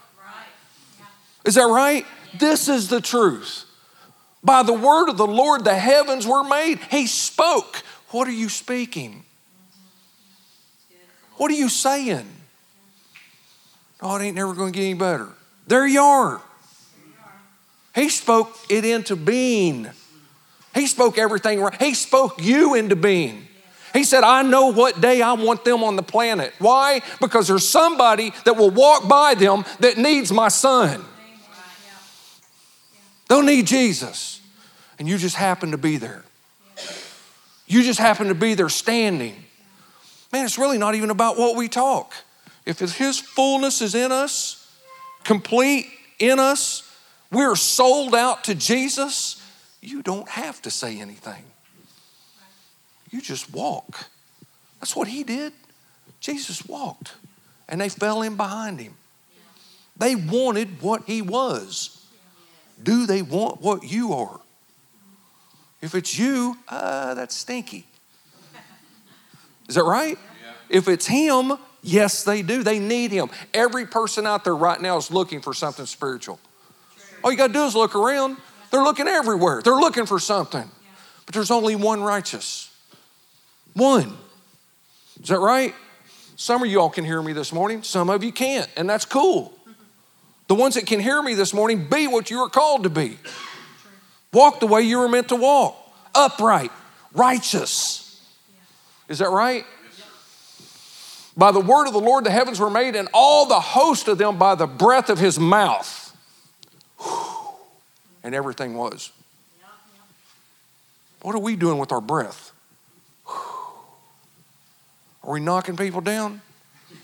Is 1.43 1.55
that 1.55 1.65
right? 1.65 2.05
This 2.37 2.67
is 2.67 2.89
the 2.89 3.01
truth. 3.01 3.65
By 4.43 4.63
the 4.63 4.73
word 4.73 5.09
of 5.09 5.17
the 5.17 5.25
Lord, 5.25 5.63
the 5.63 5.75
heavens 5.75 6.27
were 6.27 6.43
made. 6.43 6.79
He 6.91 7.07
spoke. 7.07 7.77
What 8.09 8.27
are 8.27 8.31
you 8.31 8.49
speaking? 8.49 9.23
What 11.37 11.51
are 11.51 11.55
you 11.55 11.69
saying? 11.69 12.27
Oh, 14.01 14.15
it 14.15 14.23
ain't 14.23 14.35
never 14.35 14.53
going 14.53 14.71
to 14.71 14.77
get 14.77 14.85
any 14.85 14.93
better. 14.93 15.29
There 15.65 15.87
you 15.87 16.01
are. 16.01 16.41
He 17.95 18.09
spoke 18.09 18.55
it 18.69 18.85
into 18.85 19.15
being. 19.15 19.89
He 20.75 20.85
spoke 20.85 21.17
everything 21.17 21.59
right. 21.59 21.81
He 21.81 21.95
spoke 21.95 22.41
you 22.41 22.75
into 22.75 22.95
being. 22.95 23.46
He 23.97 24.03
said, 24.03 24.23
I 24.23 24.43
know 24.43 24.67
what 24.67 25.01
day 25.01 25.23
I 25.23 25.33
want 25.33 25.65
them 25.65 25.83
on 25.83 25.95
the 25.95 26.03
planet. 26.03 26.53
Why? 26.59 27.01
Because 27.19 27.47
there's 27.47 27.67
somebody 27.67 28.31
that 28.45 28.55
will 28.55 28.69
walk 28.69 29.07
by 29.07 29.33
them 29.33 29.65
that 29.79 29.97
needs 29.97 30.31
my 30.31 30.49
son. 30.49 31.03
They'll 33.27 33.41
need 33.41 33.65
Jesus. 33.65 34.39
And 34.99 35.07
you 35.07 35.17
just 35.17 35.35
happen 35.35 35.71
to 35.71 35.79
be 35.79 35.97
there. 35.97 36.23
You 37.65 37.81
just 37.81 37.99
happen 37.99 38.27
to 38.27 38.35
be 38.35 38.53
there 38.53 38.69
standing. 38.69 39.35
Man, 40.31 40.45
it's 40.45 40.59
really 40.59 40.77
not 40.77 40.93
even 40.93 41.09
about 41.09 41.39
what 41.39 41.55
we 41.55 41.67
talk. 41.67 42.13
If 42.67 42.77
His 42.77 43.19
fullness 43.19 43.81
is 43.81 43.95
in 43.95 44.11
us, 44.11 44.71
complete 45.23 45.87
in 46.19 46.37
us, 46.37 46.83
we're 47.31 47.55
sold 47.55 48.13
out 48.13 48.43
to 48.43 48.53
Jesus, 48.53 49.41
you 49.81 50.03
don't 50.03 50.29
have 50.29 50.61
to 50.61 50.69
say 50.69 50.99
anything. 50.99 51.43
You 53.09 53.21
just 53.21 53.53
walk. 53.53 54.07
That's 54.79 54.95
what 54.95 55.07
He 55.07 55.23
did. 55.23 55.53
Jesus 56.19 56.65
walked, 56.65 57.13
and 57.69 57.79
they 57.81 57.89
fell 57.89 58.21
in 58.21 58.35
behind 58.35 58.79
Him. 58.79 58.95
They 59.95 60.15
wanted 60.15 60.81
what 60.81 61.03
He 61.05 61.21
was. 61.21 62.05
Do 62.81 63.05
they 63.05 63.21
want 63.21 63.61
what 63.61 63.83
you 63.83 64.13
are? 64.13 64.39
If 65.81 65.95
it's 65.95 66.17
you, 66.17 66.57
uh, 66.67 67.13
that's 67.13 67.35
stinky. 67.35 67.85
Is 69.67 69.75
that 69.75 69.83
right? 69.83 70.17
Yeah. 70.17 70.77
If 70.77 70.87
it's 70.87 71.05
him, 71.05 71.53
yes, 71.83 72.23
they 72.23 72.41
do. 72.41 72.63
They 72.63 72.79
need 72.79 73.11
him. 73.11 73.29
Every 73.53 73.85
person 73.85 74.25
out 74.25 74.43
there 74.43 74.55
right 74.55 74.81
now 74.81 74.97
is 74.97 75.11
looking 75.11 75.41
for 75.41 75.53
something 75.53 75.85
spiritual. 75.85 76.39
All 77.23 77.31
you 77.31 77.37
got 77.37 77.47
to 77.47 77.53
do 77.53 77.65
is 77.65 77.75
look 77.75 77.95
around. 77.95 78.37
They're 78.71 78.83
looking 78.83 79.07
everywhere, 79.07 79.61
they're 79.61 79.73
looking 79.73 80.05
for 80.05 80.19
something. 80.19 80.69
But 81.25 81.35
there's 81.35 81.51
only 81.51 81.75
one 81.75 82.01
righteous. 82.01 82.69
One. 83.77 84.17
Is 85.21 85.29
that 85.29 85.39
right? 85.39 85.73
Some 86.35 86.61
of 86.61 86.69
you 86.69 86.81
all 86.81 86.89
can 86.89 87.05
hear 87.05 87.21
me 87.21 87.33
this 87.33 87.53
morning, 87.53 87.83
some 87.83 88.09
of 88.09 88.23
you 88.23 88.31
can't, 88.31 88.69
and 88.75 88.89
that's 88.89 89.05
cool. 89.05 89.53
The 90.47 90.55
ones 90.55 90.75
that 90.75 90.85
can 90.85 90.99
hear 90.99 91.21
me 91.21 91.33
this 91.33 91.53
morning, 91.53 91.87
be 91.89 92.07
what 92.07 92.29
you 92.29 92.39
are 92.39 92.49
called 92.49 92.83
to 92.83 92.89
be. 92.89 93.17
Walk 94.33 94.59
the 94.59 94.67
way 94.67 94.81
you 94.81 94.99
were 94.99 95.09
meant 95.09 95.29
to 95.29 95.35
walk 95.35 95.75
upright, 96.15 96.71
righteous. 97.13 98.21
Is 99.07 99.19
that 99.19 99.29
right? 99.29 99.65
By 101.35 101.51
the 101.51 101.59
word 101.59 101.85
of 101.85 101.93
the 101.93 101.99
Lord, 101.99 102.23
the 102.23 102.31
heavens 102.31 102.59
were 102.59 102.69
made, 102.69 102.95
and 102.95 103.07
all 103.13 103.45
the 103.45 103.59
host 103.59 104.07
of 104.07 104.17
them 104.17 104.37
by 104.37 104.55
the 104.55 104.65
breath 104.65 105.09
of 105.09 105.19
his 105.19 105.39
mouth. 105.39 106.03
And 108.23 108.33
everything 108.33 108.73
was. 108.73 109.11
What 111.21 111.35
are 111.35 111.39
we 111.39 111.55
doing 111.55 111.77
with 111.77 111.91
our 111.91 112.01
breath? 112.01 112.51
Are 115.27 115.33
we 115.33 115.41
knocking 115.41 115.75
people 115.75 115.99
down? 115.99 116.41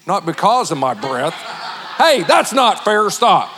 Not 0.07 0.25
because 0.25 0.71
of 0.71 0.77
my 0.77 0.93
breath. 0.93 1.33
Hey, 1.97 2.23
that's 2.23 2.53
not 2.53 2.85
fair. 2.85 3.09
Stop. 3.09 3.49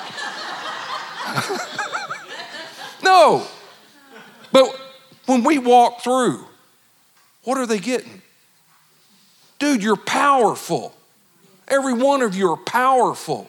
no. 3.04 3.46
But 4.52 4.76
when 5.28 5.44
we 5.44 5.60
walk 5.60 6.02
through, 6.02 6.44
what 7.44 7.60
are 7.60 7.68
they 7.68 7.78
getting? 7.78 8.24
Dude, 9.60 9.84
you're 9.84 9.96
powerful. 9.96 10.96
Every 11.68 11.94
one 11.94 12.24
of 12.24 12.36
you 12.36 12.52
are 12.52 12.58
powerful. 12.58 13.48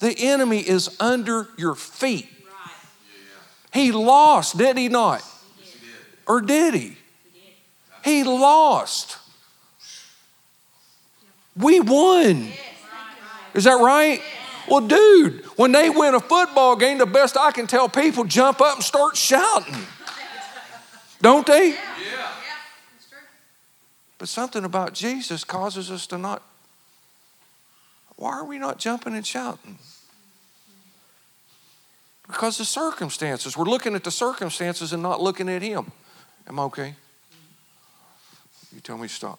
The 0.00 0.14
enemy 0.18 0.58
is 0.58 0.96
under 0.98 1.46
your 1.58 1.74
feet. 1.74 2.28
He 3.72 3.92
lost, 3.92 4.56
did 4.56 4.78
he 4.78 4.88
not? 4.88 5.22
Or 6.26 6.40
did 6.40 6.74
he? 6.74 6.96
He 8.04 8.24
lost. 8.24 9.18
We 11.56 11.80
won. 11.80 12.48
Is 13.54 13.64
that 13.64 13.74
right? 13.74 14.20
Well, 14.68 14.86
dude, 14.86 15.44
when 15.56 15.72
they 15.72 15.90
win 15.90 16.14
a 16.14 16.20
football 16.20 16.76
game, 16.76 16.98
the 16.98 17.06
best 17.06 17.36
I 17.36 17.50
can 17.50 17.66
tell 17.66 17.88
people 17.88 18.24
jump 18.24 18.60
up 18.60 18.76
and 18.76 18.84
start 18.84 19.16
shouting. 19.16 19.76
Don't 21.20 21.46
they? 21.46 21.70
Yeah. 21.70 21.76
But 24.18 24.28
something 24.28 24.64
about 24.64 24.94
Jesus 24.94 25.44
causes 25.44 25.90
us 25.90 26.06
to 26.08 26.18
not. 26.18 26.42
Why 28.16 28.32
are 28.32 28.44
we 28.44 28.58
not 28.58 28.78
jumping 28.78 29.14
and 29.14 29.26
shouting? 29.26 29.78
Because 32.26 32.56
the 32.56 32.64
circumstances. 32.64 33.56
We're 33.56 33.64
looking 33.64 33.94
at 33.94 34.04
the 34.04 34.10
circumstances 34.10 34.92
and 34.92 35.02
not 35.02 35.20
looking 35.20 35.48
at 35.48 35.60
Him. 35.60 35.92
Am 36.48 36.58
I 36.58 36.62
okay? 36.64 36.94
You 38.74 38.80
tell 38.80 38.98
me 38.98 39.08
to 39.08 39.12
stop. 39.12 39.38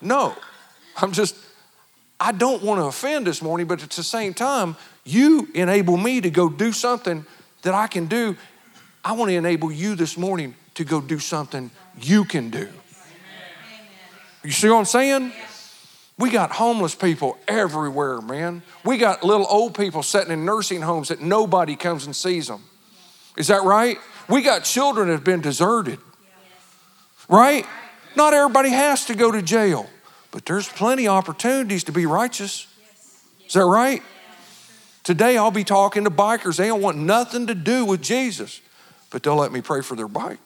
No, 0.00 0.34
I'm 0.96 1.12
just, 1.12 1.36
I 2.18 2.32
don't 2.32 2.62
want 2.62 2.80
to 2.80 2.86
offend 2.86 3.26
this 3.26 3.42
morning, 3.42 3.66
but 3.66 3.82
at 3.82 3.90
the 3.90 4.02
same 4.02 4.32
time, 4.32 4.76
you 5.04 5.48
enable 5.54 5.96
me 5.96 6.20
to 6.20 6.30
go 6.30 6.48
do 6.48 6.72
something 6.72 7.26
that 7.62 7.74
I 7.74 7.86
can 7.86 8.06
do. 8.06 8.36
I 9.04 9.12
want 9.12 9.30
to 9.30 9.36
enable 9.36 9.72
you 9.72 9.94
this 9.94 10.16
morning 10.16 10.54
to 10.74 10.84
go 10.84 11.00
do 11.00 11.18
something 11.18 11.70
you 12.00 12.24
can 12.24 12.50
do. 12.50 12.68
You 14.42 14.52
see 14.52 14.68
what 14.70 14.78
I'm 14.78 14.84
saying? 14.86 15.32
We 16.16 16.30
got 16.30 16.50
homeless 16.50 16.94
people 16.94 17.38
everywhere, 17.48 18.20
man. 18.20 18.62
We 18.84 18.98
got 18.98 19.24
little 19.24 19.46
old 19.48 19.74
people 19.74 20.02
sitting 20.02 20.32
in 20.32 20.44
nursing 20.44 20.82
homes 20.82 21.08
that 21.08 21.20
nobody 21.20 21.76
comes 21.76 22.06
and 22.06 22.14
sees 22.14 22.46
them. 22.46 22.62
Is 23.36 23.48
that 23.48 23.62
right? 23.64 23.98
We 24.30 24.42
got 24.42 24.64
children 24.64 25.08
that 25.08 25.14
have 25.14 25.24
been 25.24 25.40
deserted. 25.40 25.98
Right? 27.28 27.66
Not 28.16 28.32
everybody 28.32 28.70
has 28.70 29.04
to 29.06 29.14
go 29.14 29.30
to 29.30 29.42
jail. 29.42 29.88
But 30.30 30.46
there's 30.46 30.68
plenty 30.68 31.08
of 31.08 31.14
opportunities 31.14 31.84
to 31.84 31.92
be 31.92 32.06
righteous. 32.06 32.66
Is 33.46 33.54
that 33.54 33.64
right? 33.64 34.02
Today 35.02 35.36
I'll 35.36 35.50
be 35.50 35.64
talking 35.64 36.04
to 36.04 36.10
bikers. 36.10 36.56
They 36.56 36.68
don't 36.68 36.82
want 36.82 36.98
nothing 36.98 37.48
to 37.48 37.54
do 37.54 37.84
with 37.84 38.00
Jesus, 38.00 38.60
but 39.10 39.22
they'll 39.22 39.36
let 39.36 39.50
me 39.50 39.60
pray 39.60 39.82
for 39.82 39.96
their 39.96 40.08
bike. 40.08 40.38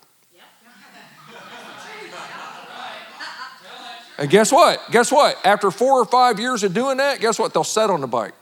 And 4.17 4.31
guess 4.31 4.53
what? 4.53 4.81
Guess 4.93 5.11
what? 5.11 5.37
After 5.45 5.73
four 5.73 6.01
or 6.01 6.05
five 6.05 6.39
years 6.39 6.63
of 6.63 6.73
doing 6.73 6.99
that, 6.99 7.21
guess 7.21 7.39
what? 7.39 7.53
They'll 7.53 7.65
set 7.65 7.91
on 7.91 8.01
the 8.01 8.07
bike. 8.07 8.35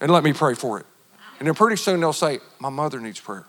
And 0.00 0.10
let 0.12 0.22
me 0.22 0.32
pray 0.32 0.54
for 0.54 0.78
it. 0.78 0.86
And 1.38 1.46
then 1.46 1.54
pretty 1.54 1.76
soon 1.76 2.00
they'll 2.00 2.12
say, 2.12 2.40
My 2.58 2.70
mother 2.70 3.00
needs 3.00 3.20
prayer. 3.20 3.44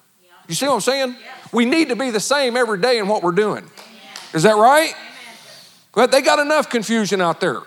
You 0.48 0.56
see 0.56 0.66
what 0.66 0.76
I'm 0.76 0.82
saying? 0.82 1.16
We 1.52 1.66
need 1.66 1.90
to 1.90 1.96
be 1.96 2.10
the 2.10 2.20
same 2.20 2.56
every 2.56 2.80
day 2.80 3.00
in 3.00 3.08
what 3.08 3.24
we're 3.24 3.32
doing. 3.32 3.70
Is 4.34 4.44
that 4.44 4.56
right? 4.56 4.94
But 5.94 6.12
they 6.12 6.22
got 6.22 6.40
enough 6.40 6.70
confusion 6.70 7.22
out 7.22 7.42
there, 7.42 7.62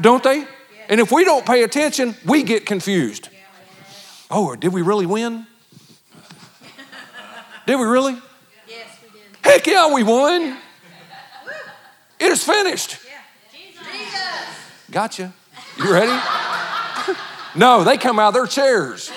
don't 0.00 0.22
they? 0.22 0.44
And 0.88 1.00
if 1.00 1.10
we 1.10 1.24
don't 1.24 1.46
pay 1.46 1.62
attention, 1.62 2.14
we 2.26 2.42
get 2.42 2.66
confused. 2.66 3.28
Oh, 4.30 4.54
did 4.54 4.72
we 4.72 4.82
really 4.82 5.06
win? 5.06 5.46
Did 7.66 7.76
we 7.76 7.86
really? 7.86 8.16
Yes, 8.68 8.88
we 9.02 9.18
did. 9.18 9.22
Heck 9.42 9.66
yeah, 9.66 9.92
we 9.92 10.02
won. 10.02 10.56
It 12.18 12.32
is 12.32 12.44
finished. 12.44 12.98
Gotcha. 14.90 15.32
You 15.78 15.92
ready? 15.92 16.20
no, 17.54 17.84
they 17.84 17.96
come 17.96 18.18
out 18.18 18.28
of 18.28 18.34
their 18.34 18.46
chairs. 18.46 19.10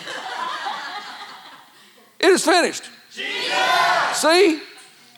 It 2.24 2.30
is 2.30 2.46
finished. 2.46 2.84
Jesus. 3.12 3.54
See? 4.14 4.62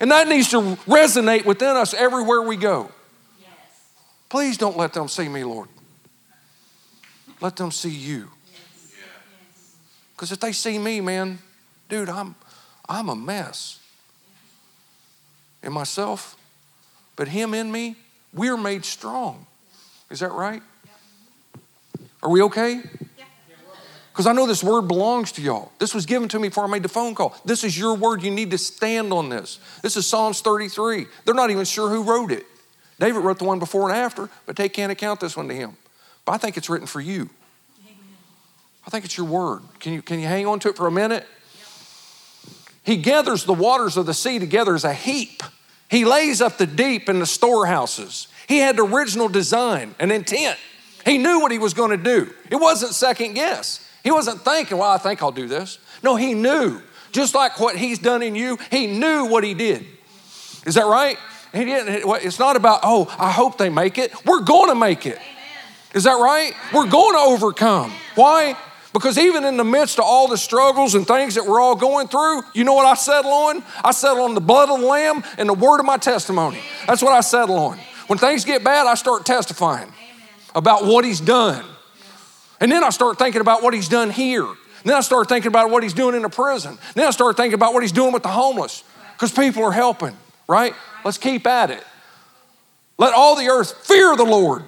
And 0.02 0.10
that 0.10 0.28
needs 0.28 0.50
to 0.50 0.58
resonate 0.88 1.46
within 1.46 1.78
us 1.78 1.94
everywhere 1.94 2.42
we 2.42 2.58
go. 2.58 2.90
Please 4.28 4.58
don't 4.58 4.76
let 4.76 4.94
them 4.94 5.08
see 5.08 5.30
me, 5.30 5.44
Lord. 5.44 5.70
Let 7.42 7.56
them 7.58 7.70
see 7.70 7.92
you. 7.92 8.32
Because 10.16 10.32
if 10.32 10.40
they 10.40 10.52
see 10.52 10.80
me, 10.80 11.00
man, 11.00 11.38
dude, 11.90 12.10
I'm, 12.10 12.36
I'm 12.90 13.10
a 13.10 13.16
mess. 13.16 13.80
In 15.62 15.74
myself, 15.74 16.38
but 17.16 17.28
Him 17.28 17.54
in 17.54 17.72
me, 17.72 17.96
we're 18.34 18.58
made 18.58 18.84
strong. 18.84 19.46
Is 20.10 20.20
that 20.20 20.32
right? 20.32 20.62
Are 22.22 22.30
we 22.30 22.42
okay? 22.44 22.82
Because 24.16 24.28
I 24.28 24.32
know 24.32 24.48
this 24.48 24.64
word 24.64 24.84
belongs 24.84 25.34
to 25.34 25.42
y'all. 25.42 25.74
This 25.78 25.94
was 25.94 26.06
given 26.06 26.30
to 26.30 26.40
me 26.40 26.48
before 26.48 26.64
I 26.64 26.68
made 26.68 26.84
the 26.84 26.90
phone 26.90 27.16
call. 27.16 27.36
This 27.44 27.66
is 27.66 27.78
your 27.78 27.96
word. 27.96 28.24
You 28.24 28.32
need 28.32 28.52
to 28.52 28.58
stand 28.58 29.12
on 29.12 29.28
this. 29.28 29.60
This 29.82 29.98
is 29.98 30.08
Psalms 30.08 30.40
33. 30.40 31.06
They're 31.26 31.36
not 31.36 31.52
even 31.52 31.66
sure 31.66 31.90
who 31.90 32.02
wrote 32.02 32.32
it. 32.32 32.46
David 32.98 33.20
wrote 33.20 33.40
the 33.40 33.44
one 33.44 33.60
before 33.60 33.90
and 33.90 33.98
after, 33.98 34.30
but 34.46 34.56
they 34.56 34.70
can't 34.70 34.90
account 34.90 35.20
this 35.20 35.36
one 35.36 35.50
to 35.50 35.54
him. 35.54 35.76
But 36.24 36.32
I 36.32 36.38
think 36.38 36.56
it's 36.56 36.70
written 36.70 36.88
for 36.88 37.02
you. 37.02 37.30
Amen. 37.84 37.98
I 38.88 38.90
think 38.90 39.04
it's 39.04 39.18
your 39.18 39.28
word. 39.28 39.64
Can 39.82 39.92
you, 39.92 40.02
can 40.02 40.22
you 40.22 40.28
hang 40.28 40.48
on 40.48 40.60
to 40.60 40.70
it 40.70 40.78
for 40.78 40.88
a 40.88 40.92
minute? 40.92 41.28
He 42.84 42.96
gathers 42.96 43.44
the 43.44 43.54
waters 43.54 43.98
of 43.98 44.06
the 44.06 44.14
sea 44.14 44.40
together 44.40 44.76
as 44.76 44.86
a 44.86 44.94
heap. 44.94 45.44
He 45.90 46.06
lays 46.06 46.40
up 46.40 46.58
the 46.58 46.66
deep 46.66 47.10
in 47.10 47.20
the 47.20 47.26
storehouses. 47.26 48.30
He 48.48 48.60
had 48.60 48.78
the 48.78 48.84
original 48.84 49.28
design 49.28 49.94
and 50.00 50.10
intent. 50.10 50.58
He 51.04 51.18
knew 51.18 51.42
what 51.42 51.52
he 51.52 51.60
was 51.60 51.74
going 51.74 51.92
to 51.92 51.98
do. 52.02 52.34
It 52.50 52.56
wasn't 52.56 52.94
second 52.94 53.34
guess. 53.34 53.85
He 54.06 54.12
wasn't 54.12 54.42
thinking, 54.42 54.78
well, 54.78 54.92
I 54.92 55.00
think 55.00 55.24
I'll 55.24 55.32
do 55.32 55.48
this. 55.48 55.80
No, 56.04 56.16
he 56.16 56.36
knew. 56.36 56.80
Just 57.12 57.34
like 57.34 57.60
what 57.60 57.76
he's 57.76 57.98
done 57.98 58.22
in 58.22 58.36
you, 58.36 58.60
he 58.70 58.86
knew 58.86 59.26
what 59.26 59.44
he 59.44 59.56
did. 59.56 59.84
Is 60.68 60.76
that 60.76 60.86
right? 60.86 61.18
He 61.52 61.66
didn't, 61.66 62.08
it's 62.24 62.38
not 62.38 62.56
about, 62.56 62.82
oh, 62.84 63.14
I 63.18 63.32
hope 63.32 63.58
they 63.58 63.70
make 63.70 63.98
it. 63.98 64.14
We're 64.24 64.42
going 64.42 64.70
to 64.70 64.76
make 64.76 65.08
it. 65.08 65.18
Amen. 65.18 65.74
Is 65.96 66.04
that 66.04 66.14
right? 66.14 66.54
We're 66.72 66.88
going 66.88 67.16
to 67.16 67.20
overcome. 67.20 67.92
Why? 68.14 68.56
Because 68.94 69.18
even 69.18 69.44
in 69.44 69.58
the 69.58 69.64
midst 69.64 69.98
of 69.98 70.06
all 70.06 70.28
the 70.28 70.38
struggles 70.38 70.94
and 70.94 71.08
things 71.08 71.34
that 71.34 71.48
we're 71.48 71.60
all 71.60 71.76
going 71.76 72.08
through, 72.08 72.44
you 72.54 72.64
know 72.64 72.76
what 72.76 72.86
I 72.86 72.94
settle 72.94 73.32
on? 73.32 73.64
I 73.84 73.92
settle 73.92 74.24
on 74.24 74.36
the 74.36 74.42
blood 74.42 74.70
of 74.70 74.82
the 74.82 74.86
Lamb 74.86 75.24
and 75.40 75.50
the 75.50 75.56
word 75.56 75.80
of 75.80 75.86
my 75.88 75.98
testimony. 75.98 76.60
That's 76.86 77.02
what 77.02 77.14
I 77.14 77.22
settle 77.22 77.58
on. 77.58 77.80
When 78.06 78.20
things 78.20 78.46
get 78.46 78.64
bad, 78.64 78.86
I 78.86 78.94
start 78.94 79.26
testifying 79.26 79.92
about 80.54 80.86
what 80.86 81.06
He's 81.06 81.20
done. 81.20 81.66
And 82.60 82.72
then 82.72 82.84
I 82.84 82.90
start 82.90 83.18
thinking 83.18 83.42
about 83.42 83.64
what 83.64 83.74
He's 83.74 83.90
done 83.90 84.10
here. 84.10 84.48
then 84.84 84.96
I 84.96 85.02
start 85.02 85.30
thinking 85.30 85.50
about 85.50 85.70
what 85.70 85.84
He's 85.84 85.94
doing 85.94 86.16
in 86.16 86.22
the 86.22 86.30
prison. 86.30 86.78
then 86.94 87.08
I 87.08 87.12
start 87.12 87.38
thinking 87.38 87.56
about 87.56 87.74
what 87.74 87.84
He's 87.84 87.92
doing 87.92 88.14
with 88.14 88.24
the 88.24 88.30
homeless 88.30 88.84
because 89.14 89.32
people 89.32 89.64
are 89.64 89.72
helping, 89.72 90.16
right? 90.48 90.74
Let's 91.04 91.18
keep 91.18 91.46
at 91.48 91.72
it. 91.72 91.84
Let 92.98 93.14
all 93.14 93.36
the 93.36 93.48
earth 93.48 93.86
fear 93.86 94.16
the 94.16 94.24
Lord. 94.24 94.64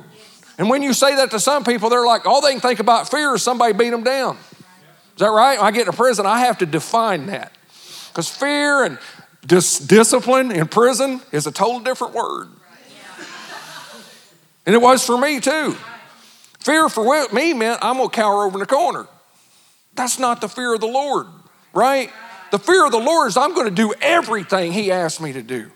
And 0.58 0.70
when 0.70 0.82
you 0.82 0.94
say 0.94 1.16
that 1.18 1.32
to 1.32 1.40
some 1.40 1.64
people, 1.64 1.90
they're 1.90 2.06
like, 2.06 2.26
all 2.26 2.42
they 2.42 2.52
can 2.52 2.60
think 2.60 2.80
about 2.80 3.10
fear 3.10 3.36
is 3.36 3.44
somebody 3.44 3.74
beat 3.74 3.92
them 3.92 4.04
down. 4.04 4.38
Is 4.38 5.20
that 5.20 5.30
right? 5.30 5.58
When 5.58 5.68
I 5.68 5.72
get 5.72 5.86
to 5.86 5.94
prison, 5.94 6.26
I 6.26 6.40
have 6.42 6.58
to 6.60 6.66
define 6.66 7.28
that. 7.28 7.52
Because 8.10 8.30
fear 8.30 8.84
and 8.84 8.98
dis- 9.46 9.80
discipline 9.80 10.52
in 10.52 10.68
prison 10.68 11.22
is 11.32 11.48
a 11.48 11.52
total 11.52 11.80
different 11.80 12.14
word. 12.14 12.50
And 14.66 14.76
it 14.76 14.82
was 14.82 15.06
for 15.06 15.18
me 15.18 15.40
too. 15.40 15.76
Fear 16.68 16.90
for 16.90 17.30
me 17.32 17.54
meant 17.54 17.80
I'm 17.82 17.96
going 17.96 18.10
to 18.10 18.14
cower 18.14 18.44
over 18.44 18.58
in 18.58 18.60
the 18.60 18.66
corner. 18.66 19.08
That's 19.94 20.20
not 20.20 20.42
the 20.42 20.50
fear 20.50 20.74
of 20.74 20.82
the 20.82 20.88
Lord, 20.88 21.28
right? 21.74 22.12
The 22.52 22.60
fear 22.60 22.86
of 22.86 22.92
the 22.92 23.00
Lord 23.00 23.30
is 23.30 23.38
I'm 23.38 23.56
going 23.56 23.70
to 23.70 23.74
do 23.74 23.94
everything 24.02 24.74
He 24.74 24.92
asked 24.92 25.22
me 25.22 25.32
to 25.32 25.42
do. 25.42 25.72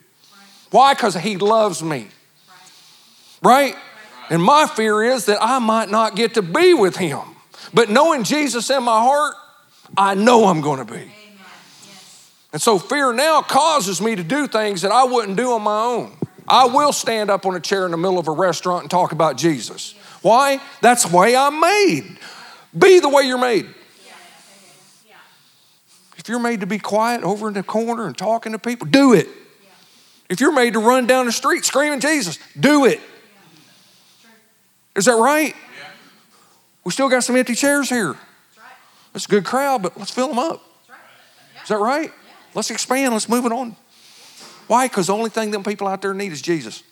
Why? 0.69 0.93
Because 0.93 1.15
He 1.15 1.37
loves 1.37 1.81
me, 1.81 2.09
right? 3.41 3.73
And 4.29 4.43
my 4.43 4.67
fear 4.67 5.01
is 5.01 5.27
that 5.27 5.37
I 5.41 5.59
might 5.59 5.89
not 5.89 6.17
get 6.17 6.33
to 6.33 6.41
be 6.41 6.73
with 6.73 6.97
him. 6.97 7.21
But 7.73 7.89
knowing 7.89 8.25
Jesus 8.25 8.69
in 8.69 8.83
my 8.83 8.99
heart, 8.99 9.35
I 9.95 10.13
know 10.13 10.47
I'm 10.47 10.59
going 10.59 10.85
to 10.85 10.93
be. 10.93 11.09
And 12.51 12.61
so 12.61 12.77
fear 12.77 13.13
now 13.13 13.41
causes 13.41 14.01
me 14.01 14.17
to 14.17 14.23
do 14.25 14.45
things 14.45 14.81
that 14.81 14.91
I 14.91 15.05
wouldn't 15.05 15.37
do 15.37 15.53
on 15.53 15.61
my 15.61 15.83
own. 15.83 16.17
I 16.49 16.65
will 16.65 16.91
stand 16.91 17.29
up 17.29 17.45
on 17.45 17.55
a 17.55 17.61
chair 17.61 17.85
in 17.85 17.91
the 17.91 17.97
middle 17.97 18.19
of 18.19 18.27
a 18.27 18.33
restaurant 18.33 18.81
and 18.81 18.91
talk 18.91 19.13
about 19.13 19.37
Jesus. 19.37 19.95
Why? 20.21 20.61
That's 20.81 21.05
the 21.05 21.15
way 21.15 21.35
I'm 21.35 21.59
made. 21.59 22.17
Be 22.77 22.99
the 22.99 23.09
way 23.09 23.23
you're 23.23 23.37
made. 23.37 23.67
If 26.17 26.29
you're 26.29 26.39
made 26.39 26.59
to 26.59 26.67
be 26.67 26.77
quiet 26.77 27.23
over 27.23 27.47
in 27.47 27.55
the 27.55 27.63
corner 27.63 28.05
and 28.05 28.15
talking 28.15 28.51
to 28.51 28.59
people, 28.59 28.87
do 28.87 29.13
it. 29.13 29.27
If 30.29 30.39
you're 30.39 30.53
made 30.53 30.73
to 30.73 30.79
run 30.79 31.07
down 31.07 31.25
the 31.25 31.31
street 31.31 31.65
screaming 31.65 31.99
Jesus, 31.99 32.37
do 32.59 32.85
it. 32.85 33.01
Is 34.95 35.05
that 35.05 35.15
right? 35.15 35.55
We 36.83 36.91
still 36.91 37.09
got 37.09 37.23
some 37.23 37.35
empty 37.35 37.55
chairs 37.55 37.89
here. 37.89 38.15
It's 39.15 39.25
a 39.25 39.27
good 39.27 39.45
crowd, 39.45 39.81
but 39.81 39.97
let's 39.97 40.11
fill 40.11 40.27
them 40.27 40.39
up. 40.39 40.61
Is 41.63 41.69
that 41.69 41.79
right? 41.79 42.11
Let's 42.53 42.69
expand. 42.71 43.13
Let's 43.13 43.27
move 43.27 43.45
it 43.45 43.51
on. 43.51 43.75
Why? 44.67 44.87
Because 44.87 45.07
the 45.07 45.13
only 45.13 45.29
thing 45.29 45.51
them 45.51 45.63
people 45.63 45.87
out 45.87 46.01
there 46.01 46.13
need 46.13 46.31
is 46.31 46.41
Jesus. 46.41 46.83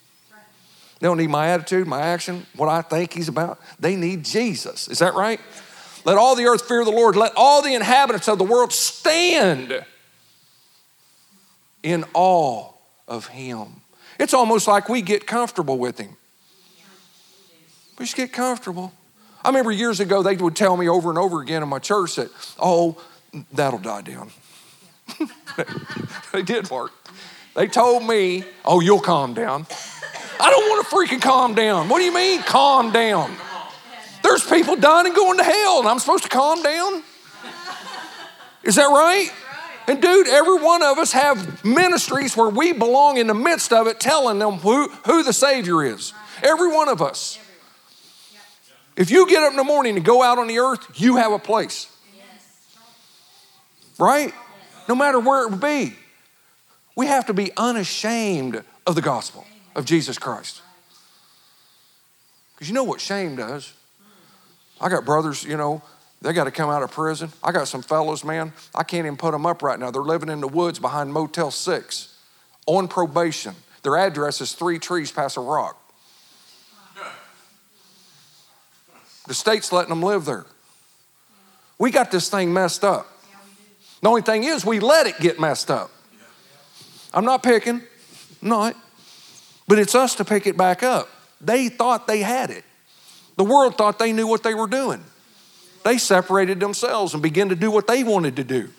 They 0.99 1.07
don't 1.07 1.17
need 1.17 1.29
my 1.29 1.47
attitude, 1.47 1.87
my 1.87 2.01
action, 2.01 2.45
what 2.55 2.67
I 2.67 2.81
think 2.81 3.13
he's 3.13 3.29
about. 3.29 3.59
They 3.79 3.95
need 3.95 4.25
Jesus. 4.25 4.87
Is 4.89 4.99
that 4.99 5.13
right? 5.13 5.39
Let 6.05 6.17
all 6.17 6.35
the 6.35 6.45
earth 6.45 6.67
fear 6.67 6.83
the 6.83 6.91
Lord. 6.91 7.15
Let 7.15 7.33
all 7.35 7.61
the 7.61 7.73
inhabitants 7.73 8.27
of 8.27 8.37
the 8.37 8.43
world 8.43 8.73
stand 8.73 9.85
in 11.83 12.03
awe 12.13 12.71
of 13.07 13.27
him. 13.27 13.81
It's 14.19 14.33
almost 14.33 14.67
like 14.67 14.89
we 14.89 15.01
get 15.01 15.25
comfortable 15.25 15.77
with 15.77 15.97
him. 15.97 16.17
We 17.97 18.05
just 18.05 18.17
get 18.17 18.33
comfortable. 18.33 18.93
I 19.43 19.49
remember 19.49 19.71
years 19.71 20.01
ago, 20.01 20.21
they 20.21 20.35
would 20.35 20.55
tell 20.55 20.75
me 20.75 20.89
over 20.89 21.09
and 21.09 21.17
over 21.17 21.41
again 21.41 21.63
in 21.63 21.69
my 21.69 21.79
church 21.79 22.15
that, 22.15 22.29
oh, 22.59 23.01
that'll 23.53 23.79
die 23.79 24.01
down. 24.01 24.31
they 26.33 26.41
did, 26.41 26.69
Mark. 26.69 26.91
They 27.55 27.67
told 27.67 28.03
me, 28.03 28.43
oh, 28.65 28.81
you'll 28.81 28.99
calm 28.99 29.33
down. 29.33 29.65
I 30.39 30.49
don't 30.49 30.69
want 30.69 30.87
to 30.87 30.95
freaking 30.95 31.21
calm 31.21 31.53
down. 31.53 31.89
What 31.89 31.99
do 31.99 32.05
you 32.05 32.13
mean, 32.13 32.41
calm 32.43 32.91
down? 32.91 33.35
There's 34.23 34.45
people 34.45 34.75
dying 34.77 35.07
and 35.07 35.15
going 35.15 35.37
to 35.37 35.43
hell, 35.43 35.79
and 35.79 35.87
I'm 35.87 35.99
supposed 35.99 36.23
to 36.23 36.29
calm 36.29 36.63
down? 36.63 37.03
Is 38.63 38.75
that 38.75 38.85
right? 38.85 39.29
And 39.87 40.01
dude, 40.01 40.27
every 40.27 40.61
one 40.61 40.83
of 40.83 40.97
us 40.97 41.11
have 41.13 41.65
ministries 41.65 42.37
where 42.37 42.49
we 42.49 42.73
belong 42.73 43.17
in 43.17 43.27
the 43.27 43.33
midst 43.33 43.73
of 43.73 43.87
it, 43.87 43.99
telling 43.99 44.39
them 44.39 44.55
who, 44.55 44.89
who 45.05 45.23
the 45.23 45.33
Savior 45.33 45.83
is. 45.83 46.13
Every 46.43 46.71
one 46.71 46.87
of 46.87 47.01
us. 47.01 47.39
If 48.95 49.11
you 49.11 49.27
get 49.27 49.43
up 49.43 49.51
in 49.51 49.57
the 49.57 49.63
morning 49.63 49.95
and 49.95 50.05
go 50.05 50.21
out 50.21 50.37
on 50.37 50.47
the 50.47 50.59
earth, 50.59 50.85
you 50.95 51.15
have 51.15 51.31
a 51.31 51.39
place. 51.39 51.87
Right? 53.97 54.33
No 54.87 54.95
matter 54.95 55.19
where 55.19 55.45
it 55.45 55.51
would 55.51 55.61
be. 55.61 55.95
We 56.95 57.07
have 57.07 57.25
to 57.27 57.33
be 57.33 57.51
unashamed 57.57 58.63
of 58.85 58.95
the 58.95 59.01
gospel 59.01 59.45
of 59.79 59.85
Jesus 59.85 60.19
Christ. 60.19 60.61
Because 62.53 62.67
you 62.67 62.75
know 62.75 62.83
what 62.83 63.01
shame 63.01 63.35
does? 63.37 63.73
I 64.79 64.89
got 64.89 65.05
brothers, 65.05 65.43
you 65.43 65.57
know, 65.57 65.81
they 66.21 66.33
got 66.33 66.43
to 66.43 66.51
come 66.51 66.69
out 66.69 66.83
of 66.83 66.91
prison. 66.91 67.31
I 67.41 67.53
got 67.53 67.67
some 67.67 67.81
fellows, 67.81 68.23
man, 68.23 68.51
I 68.75 68.83
can't 68.83 69.05
even 69.05 69.17
put 69.17 69.31
them 69.31 69.45
up 69.45 69.63
right 69.63 69.79
now. 69.79 69.89
They're 69.89 70.01
living 70.01 70.29
in 70.29 70.41
the 70.41 70.47
woods 70.47 70.77
behind 70.77 71.13
Motel 71.13 71.49
6 71.49 72.17
on 72.65 72.87
probation. 72.89 73.55
Their 73.83 73.97
address 73.97 74.41
is 74.41 74.51
three 74.51 74.79
trees 74.79 75.11
past 75.11 75.37
a 75.37 75.41
rock. 75.41 75.77
The 79.27 79.33
state's 79.33 79.71
letting 79.71 79.89
them 79.89 80.03
live 80.03 80.25
there. 80.25 80.45
We 81.77 81.91
got 81.91 82.11
this 82.11 82.29
thing 82.29 82.51
messed 82.51 82.83
up. 82.83 83.07
The 84.01 84.09
only 84.09 84.21
thing 84.21 84.43
is, 84.43 84.65
we 84.65 84.79
let 84.79 85.07
it 85.07 85.19
get 85.19 85.39
messed 85.39 85.71
up. 85.71 85.91
I'm 87.13 87.25
not 87.25 87.43
picking, 87.43 87.81
not, 88.41 88.75
but 89.69 89.77
it's 89.77 89.93
us 89.93 90.15
to 90.15 90.25
pick 90.25 90.47
it 90.47 90.57
back 90.57 90.81
up. 90.81 91.07
They 91.39 91.69
thought 91.69 92.07
they 92.07 92.21
had 92.21 92.49
it. 92.49 92.63
The 93.37 93.43
world 93.43 93.77
thought 93.77 93.99
they 93.99 94.11
knew 94.11 94.25
what 94.25 94.41
they 94.41 94.55
were 94.55 94.65
doing. 94.65 95.03
They 95.85 95.99
separated 95.99 96.59
themselves 96.59 97.13
and 97.13 97.21
began 97.21 97.49
to 97.49 97.55
do 97.55 97.69
what 97.69 97.85
they 97.85 98.03
wanted 98.03 98.37
to 98.37 98.43
do. 98.43 98.69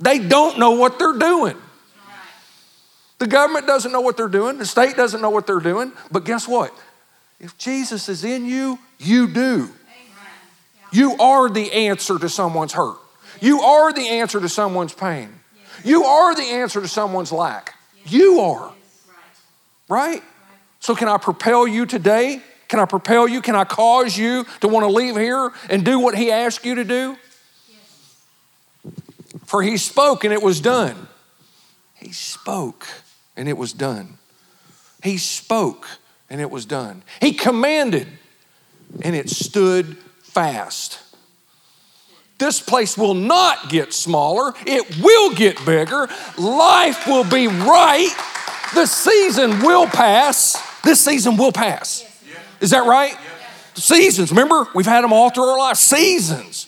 They 0.00 0.18
don't 0.18 0.58
know 0.58 0.72
what 0.72 0.98
they're 0.98 1.16
doing. 1.16 1.56
The 3.20 3.28
government 3.28 3.68
doesn't 3.68 3.92
know 3.92 4.00
what 4.00 4.16
they're 4.16 4.26
doing, 4.26 4.58
the 4.58 4.66
state 4.66 4.96
doesn't 4.96 5.22
know 5.22 5.30
what 5.30 5.46
they're 5.46 5.60
doing, 5.60 5.92
but 6.10 6.24
guess 6.24 6.48
what? 6.48 6.76
If 7.38 7.56
Jesus 7.56 8.08
is 8.08 8.24
in 8.24 8.44
you, 8.44 8.80
you 8.98 9.28
do. 9.28 9.70
You 10.90 11.16
are 11.18 11.48
the 11.48 11.70
answer 11.72 12.18
to 12.18 12.28
someone's 12.28 12.72
hurt. 12.72 12.96
You 13.40 13.60
are 13.60 13.92
the 13.92 14.08
answer 14.08 14.40
to 14.40 14.48
someone's 14.48 14.92
pain. 14.92 15.30
You 15.84 16.02
are 16.02 16.34
the 16.34 16.42
answer 16.42 16.80
to 16.80 16.88
someone's 16.88 17.30
lack. 17.30 17.74
You 18.04 18.40
are. 18.40 18.72
Right? 19.88 20.22
So, 20.82 20.96
can 20.96 21.06
I 21.06 21.16
propel 21.16 21.64
you 21.64 21.86
today? 21.86 22.42
Can 22.66 22.80
I 22.80 22.86
propel 22.86 23.28
you? 23.28 23.40
Can 23.40 23.54
I 23.54 23.62
cause 23.62 24.18
you 24.18 24.44
to 24.62 24.66
want 24.66 24.82
to 24.82 24.90
leave 24.90 25.16
here 25.16 25.52
and 25.70 25.84
do 25.84 26.00
what 26.00 26.16
He 26.16 26.32
asked 26.32 26.64
you 26.64 26.74
to 26.74 26.82
do? 26.82 27.16
For 29.44 29.62
He 29.62 29.76
spoke 29.76 30.24
and 30.24 30.32
it 30.32 30.42
was 30.42 30.60
done. 30.60 31.06
He 31.94 32.10
spoke 32.10 32.88
and 33.36 33.48
it 33.48 33.56
was 33.56 33.72
done. 33.72 34.18
He 35.04 35.18
spoke 35.18 35.86
and 36.28 36.40
it 36.40 36.50
was 36.50 36.66
done. 36.66 37.04
He 37.20 37.32
commanded 37.32 38.08
and 39.02 39.14
it 39.14 39.30
stood 39.30 39.96
fast. 40.24 40.98
This 42.38 42.60
place 42.60 42.98
will 42.98 43.14
not 43.14 43.68
get 43.68 43.92
smaller, 43.92 44.52
it 44.66 44.98
will 45.00 45.32
get 45.36 45.64
bigger. 45.64 46.08
Life 46.36 47.06
will 47.06 47.22
be 47.22 47.46
right. 47.46 48.12
The 48.74 48.86
season 48.86 49.60
will 49.60 49.86
pass. 49.86 50.71
This 50.84 51.00
season 51.00 51.36
will 51.36 51.52
pass. 51.52 52.04
Is 52.60 52.70
that 52.70 52.86
right? 52.86 53.16
Seasons. 53.74 54.30
Remember, 54.30 54.66
we've 54.74 54.86
had 54.86 55.02
them 55.02 55.12
all 55.12 55.30
through 55.30 55.44
our 55.44 55.58
life. 55.58 55.76
Seasons. 55.76 56.66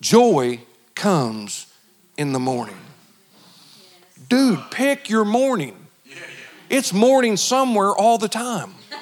Joy 0.00 0.60
comes 0.94 1.66
in 2.16 2.32
the 2.32 2.38
morning. 2.38 2.76
Dude, 4.28 4.60
pick 4.70 5.08
your 5.08 5.24
morning. 5.24 5.76
It's 6.68 6.92
morning 6.92 7.36
somewhere 7.36 7.90
all 7.90 8.18
the 8.18 8.28
time. 8.28 8.74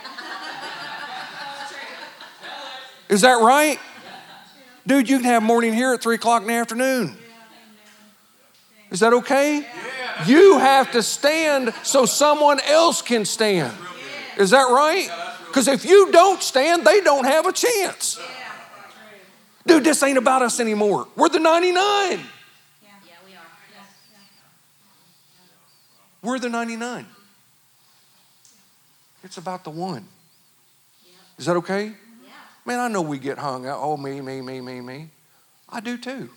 Is 3.09 3.23
that 3.23 3.41
right? 3.43 3.79
Dude, 4.87 5.09
you 5.09 5.17
can 5.17 5.25
have 5.25 5.43
morning 5.43 5.73
here 5.73 5.95
at 5.95 6.03
three 6.03 6.17
o'clock 6.17 6.43
in 6.43 6.49
the 6.49 6.55
afternoon. 6.55 7.17
Is 8.95 9.01
that 9.01 9.13
okay? 9.13 9.67
You 10.25 10.57
have 10.61 10.93
to 10.93 11.03
stand 11.03 11.75
so 11.83 12.07
someone 12.07 12.61
else 12.61 13.03
can 13.03 13.25
stand. 13.25 13.77
Is 14.39 14.51
that 14.51 14.71
right? 14.71 15.09
Because 15.49 15.67
if 15.67 15.85
you 15.85 16.13
don't 16.13 16.41
stand, 16.41 16.87
they 16.87 17.01
don't 17.01 17.25
have 17.25 17.45
a 17.45 17.53
chance. 17.53 18.21
Dude, 19.67 19.83
this 19.83 20.01
ain't 20.05 20.17
about 20.17 20.43
us 20.43 20.61
anymore. 20.61 21.09
We're 21.17 21.29
the 21.29 21.41
99. 21.41 22.21
We're 26.23 26.39
the 26.39 26.49
99. 26.49 27.07
It's 29.25 29.39
about 29.39 29.65
the 29.65 29.71
one. 29.71 30.07
Is 31.37 31.47
that 31.47 31.57
okay? 31.57 31.95
Man, 32.65 32.79
I 32.79 32.87
know 32.87 33.03
we 33.03 33.19
get 33.19 33.39
hung 33.39 33.67
out. 33.67 33.81
Oh, 33.83 33.97
me, 33.97 34.21
me, 34.21 34.41
me, 34.41 34.61
me, 34.61 34.81
me. 34.81 35.09
I 35.69 35.81
do 35.81 35.99
too. 35.99 36.31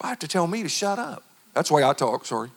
I 0.00 0.08
have 0.08 0.20
to 0.20 0.26
tell 0.26 0.46
me 0.46 0.62
to 0.62 0.68
shut 0.70 0.98
up. 0.98 1.24
That's 1.60 1.68
the 1.68 1.74
way 1.74 1.84
I 1.84 1.92
talk, 1.92 2.24
sorry. 2.24 2.48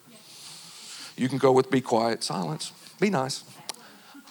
You 1.18 1.28
can 1.28 1.38
go 1.38 1.52
with 1.52 1.70
be 1.70 1.82
quiet, 1.82 2.24
silence, 2.24 2.72
be 3.02 3.10
nice. 3.10 3.44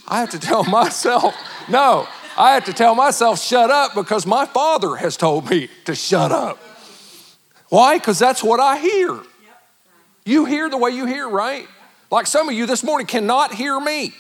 I 0.09 0.21
have 0.21 0.31
to 0.31 0.39
tell 0.39 0.65
myself, 0.81 1.35
no, 1.69 2.09
I 2.39 2.55
have 2.55 2.65
to 2.65 2.73
tell 2.73 2.95
myself, 2.95 3.39
shut 3.39 3.71
up, 3.71 3.95
because 3.95 4.27
my 4.27 4.47
father 4.47 4.97
has 4.97 5.19
told 5.19 5.51
me 5.51 5.69
to 5.85 5.95
shut 5.95 6.33
up. 6.33 6.59
Why? 7.69 7.99
Because 7.99 8.19
that's 8.19 8.43
what 8.43 8.61
I 8.61 8.79
hear. 8.79 9.21
You 10.25 10.47
hear 10.47 10.71
the 10.71 10.79
way 10.79 10.93
you 10.93 11.05
hear, 11.05 11.29
right? 11.29 11.69
Like 12.11 12.27
some 12.27 12.49
of 12.49 12.55
you 12.55 12.65
this 12.65 12.83
morning 12.83 13.07
cannot 13.07 13.53
hear 13.53 13.79
me. 13.79 14.15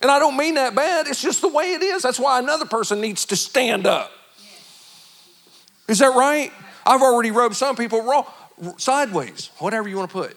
And 0.00 0.12
I 0.12 0.20
don't 0.20 0.36
mean 0.36 0.54
that 0.54 0.76
bad, 0.76 1.08
it's 1.08 1.20
just 1.20 1.40
the 1.40 1.48
way 1.48 1.72
it 1.72 1.82
is. 1.82 2.04
That's 2.04 2.20
why 2.20 2.38
another 2.38 2.66
person 2.66 3.00
needs 3.00 3.26
to 3.26 3.34
stand 3.34 3.88
up. 3.88 4.12
Is 5.88 5.98
that 5.98 6.14
right? 6.14 6.52
I've 6.86 7.02
already 7.02 7.32
rubbed 7.32 7.56
some 7.56 7.74
people 7.74 8.02
wrong, 8.02 8.26
sideways, 8.76 9.50
whatever 9.58 9.88
you 9.88 9.96
want 9.96 10.10
to 10.10 10.12
put. 10.12 10.36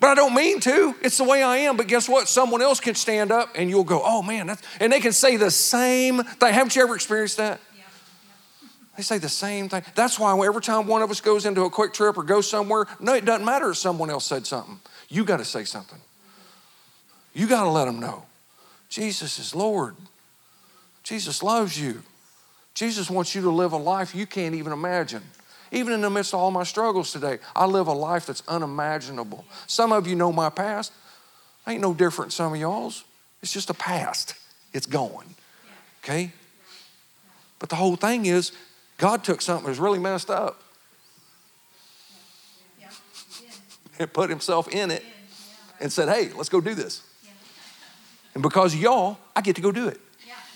But 0.00 0.10
I 0.10 0.14
don't 0.14 0.34
mean 0.34 0.58
to. 0.60 0.96
It's 1.00 1.18
the 1.18 1.24
way 1.24 1.44
I 1.44 1.58
am. 1.58 1.76
But 1.76 1.86
guess 1.86 2.08
what? 2.08 2.28
Someone 2.28 2.60
else 2.60 2.80
can 2.80 2.96
stand 2.96 3.30
up 3.30 3.50
and 3.54 3.70
you'll 3.70 3.84
go, 3.84 4.02
oh 4.04 4.20
man, 4.20 4.48
that's, 4.48 4.60
and 4.80 4.92
they 4.92 4.98
can 4.98 5.12
say 5.12 5.36
the 5.36 5.50
same 5.50 6.24
thing. 6.24 6.52
Haven't 6.52 6.74
you 6.74 6.82
ever 6.82 6.96
experienced 6.96 7.36
that? 7.36 7.60
They 8.96 9.02
say 9.04 9.18
the 9.18 9.28
same 9.28 9.68
thing. 9.68 9.84
That's 9.94 10.18
why 10.18 10.34
every 10.44 10.60
time 10.60 10.86
one 10.86 11.02
of 11.02 11.10
us 11.10 11.20
goes 11.20 11.46
into 11.46 11.62
a 11.62 11.70
QuikTrip 11.70 12.16
or 12.16 12.24
goes 12.24 12.50
somewhere, 12.50 12.86
no, 13.00 13.14
it 13.14 13.24
doesn't 13.24 13.44
matter 13.44 13.70
if 13.70 13.76
someone 13.76 14.10
else 14.10 14.26
said 14.26 14.46
something. 14.46 14.80
You 15.08 15.24
got 15.24 15.38
to 15.38 15.44
say 15.44 15.64
something. 15.64 15.98
You 17.32 17.46
got 17.46 17.62
to 17.62 17.70
let 17.70 17.86
them 17.86 18.00
know. 18.00 18.24
Jesus 18.88 19.38
is 19.38 19.54
Lord. 19.54 19.94
Jesus 21.04 21.42
loves 21.42 21.80
you. 21.80 22.02
Jesus 22.74 23.08
wants 23.08 23.34
you 23.34 23.42
to 23.42 23.50
live 23.50 23.72
a 23.72 23.76
life 23.76 24.14
you 24.14 24.26
can't 24.26 24.54
even 24.54 24.72
imagine. 24.72 25.22
Even 25.72 25.94
in 25.94 26.02
the 26.02 26.10
midst 26.10 26.34
of 26.34 26.40
all 26.40 26.50
my 26.50 26.64
struggles 26.64 27.12
today, 27.12 27.38
I 27.56 27.64
live 27.64 27.86
a 27.86 27.92
life 27.92 28.26
that's 28.26 28.42
unimaginable. 28.46 29.44
Some 29.66 29.90
of 29.90 30.06
you 30.06 30.14
know 30.14 30.30
my 30.30 30.50
past. 30.50 30.92
Ain't 31.66 31.80
no 31.80 31.94
different 31.94 32.32
some 32.32 32.52
of 32.52 32.60
y'all's. 32.60 33.04
It's 33.42 33.52
just 33.52 33.70
a 33.70 33.74
past. 33.74 34.34
It's 34.74 34.86
gone. 34.86 35.34
Okay? 36.04 36.32
But 37.58 37.70
the 37.70 37.76
whole 37.76 37.96
thing 37.96 38.26
is, 38.26 38.52
God 38.98 39.24
took 39.24 39.40
something 39.40 39.64
that 39.64 39.70
was 39.70 39.78
really 39.78 39.98
messed 39.98 40.30
up 40.30 40.60
and 43.98 44.12
put 44.12 44.28
himself 44.28 44.68
in 44.68 44.90
it 44.90 45.04
and 45.80 45.90
said, 45.90 46.08
hey, 46.08 46.30
let's 46.36 46.48
go 46.48 46.60
do 46.60 46.74
this. 46.74 47.02
And 48.34 48.42
because 48.42 48.74
y'all, 48.74 49.18
I 49.34 49.40
get 49.40 49.56
to 49.56 49.62
go 49.62 49.72
do 49.72 49.88
it. 49.88 50.00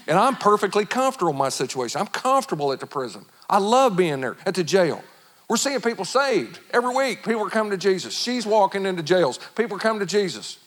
And 0.08 0.18
I'm 0.18 0.36
perfectly 0.36 0.84
comfortable 0.84 1.32
in 1.32 1.38
my 1.38 1.48
situation. 1.48 2.00
I'm 2.00 2.06
comfortable 2.06 2.72
at 2.72 2.80
the 2.80 2.86
prison. 2.86 3.24
I 3.48 3.58
love 3.58 3.96
being 3.96 4.20
there 4.20 4.36
at 4.44 4.54
the 4.54 4.64
jail. 4.64 5.02
We're 5.48 5.56
seeing 5.56 5.80
people 5.80 6.04
saved 6.04 6.58
every 6.72 6.94
week. 6.94 7.24
People 7.24 7.46
are 7.46 7.50
coming 7.50 7.70
to 7.70 7.76
Jesus. 7.76 8.16
She's 8.16 8.44
walking 8.44 8.84
into 8.84 9.02
jails. 9.02 9.38
People 9.54 9.76
are 9.76 9.80
coming 9.80 10.00
to 10.00 10.06
Jesus. 10.06 10.58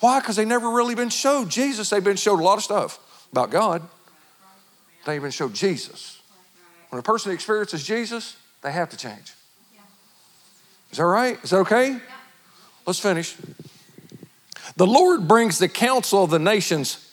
Why? 0.00 0.20
Because 0.20 0.36
they 0.36 0.44
never 0.44 0.70
really 0.70 0.94
been 0.94 1.08
showed 1.08 1.48
Jesus. 1.48 1.88
They've 1.88 2.02
been 2.02 2.16
showed 2.16 2.40
a 2.40 2.42
lot 2.42 2.58
of 2.58 2.64
stuff 2.64 2.98
about 3.32 3.50
God. 3.50 3.82
They've 5.06 5.22
been 5.22 5.30
showed 5.30 5.54
Jesus. 5.54 6.20
When 6.90 6.98
a 6.98 7.02
person 7.02 7.32
experiences 7.32 7.84
Jesus, 7.84 8.36
they 8.62 8.72
have 8.72 8.90
to 8.90 8.96
change. 8.96 9.32
Is 10.90 10.98
that 10.98 11.04
right? 11.04 11.42
Is 11.42 11.50
that 11.50 11.58
okay? 11.58 11.98
Let's 12.86 12.98
finish. 12.98 13.36
The 14.76 14.86
Lord 14.86 15.26
brings 15.26 15.58
the 15.58 15.68
counsel 15.68 16.24
of 16.24 16.30
the 16.30 16.38
nations 16.38 17.10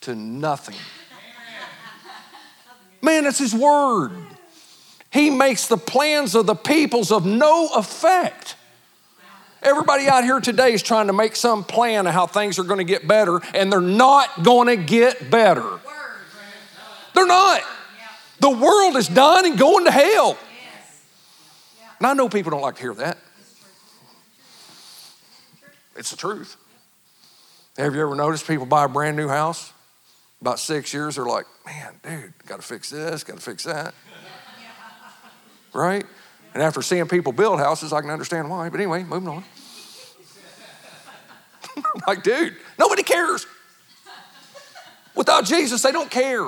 to 0.00 0.14
nothing. 0.14 0.76
Man, 3.06 3.22
that's 3.22 3.38
His 3.38 3.54
word. 3.54 4.10
He 5.12 5.30
makes 5.30 5.68
the 5.68 5.76
plans 5.76 6.34
of 6.34 6.46
the 6.46 6.56
peoples 6.56 7.12
of 7.12 7.24
no 7.24 7.68
effect. 7.76 8.56
Everybody 9.62 10.08
out 10.08 10.24
here 10.24 10.40
today 10.40 10.72
is 10.72 10.82
trying 10.82 11.06
to 11.06 11.12
make 11.12 11.36
some 11.36 11.62
plan 11.62 12.08
of 12.08 12.12
how 12.12 12.26
things 12.26 12.58
are 12.58 12.64
going 12.64 12.78
to 12.78 12.84
get 12.84 13.06
better, 13.06 13.40
and 13.54 13.72
they're 13.72 13.80
not 13.80 14.42
going 14.42 14.66
to 14.66 14.76
get 14.76 15.30
better. 15.30 15.78
They're 17.14 17.26
not. 17.26 17.62
The 18.40 18.50
world 18.50 18.96
is 18.96 19.06
dying 19.06 19.46
and 19.46 19.58
going 19.58 19.84
to 19.84 19.92
hell. 19.92 20.36
And 21.98 22.08
I 22.08 22.12
know 22.12 22.28
people 22.28 22.50
don't 22.50 22.60
like 22.60 22.74
to 22.74 22.82
hear 22.82 22.94
that. 22.94 23.18
It's 25.94 26.10
the 26.10 26.16
truth. 26.16 26.56
Have 27.78 27.94
you 27.94 28.02
ever 28.02 28.16
noticed 28.16 28.48
people 28.48 28.66
buy 28.66 28.84
a 28.84 28.88
brand 28.88 29.16
new 29.16 29.28
house? 29.28 29.72
About 30.40 30.58
six 30.58 30.92
years, 30.92 31.16
they're 31.16 31.24
like, 31.24 31.46
man, 31.64 31.94
dude, 32.02 32.34
got 32.46 32.56
to 32.56 32.66
fix 32.66 32.90
this, 32.90 33.24
got 33.24 33.36
to 33.36 33.42
fix 33.42 33.64
that. 33.64 33.94
Right? 35.72 36.04
And 36.54 36.62
after 36.62 36.82
seeing 36.82 37.06
people 37.08 37.32
build 37.32 37.58
houses, 37.58 37.92
I 37.92 38.00
can 38.00 38.10
understand 38.10 38.48
why. 38.48 38.68
But 38.68 38.80
anyway, 38.80 39.04
moving 39.04 39.28
on. 39.28 39.44
like, 42.06 42.22
dude, 42.22 42.56
nobody 42.78 43.02
cares. 43.02 43.46
Without 45.14 45.44
Jesus, 45.44 45.82
they 45.82 45.92
don't 45.92 46.10
care. 46.10 46.46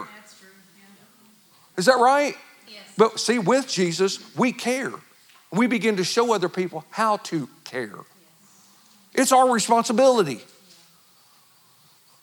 Is 1.76 1.86
that 1.86 1.98
right? 1.98 2.34
Yes. 2.68 2.82
But 2.96 3.20
see, 3.20 3.38
with 3.38 3.68
Jesus, 3.68 4.36
we 4.36 4.52
care. 4.52 4.92
We 5.50 5.66
begin 5.66 5.96
to 5.96 6.04
show 6.04 6.34
other 6.34 6.48
people 6.48 6.84
how 6.90 7.18
to 7.18 7.48
care. 7.64 7.86
Yes. 7.86 8.04
It's 9.14 9.32
our 9.32 9.50
responsibility. 9.50 10.42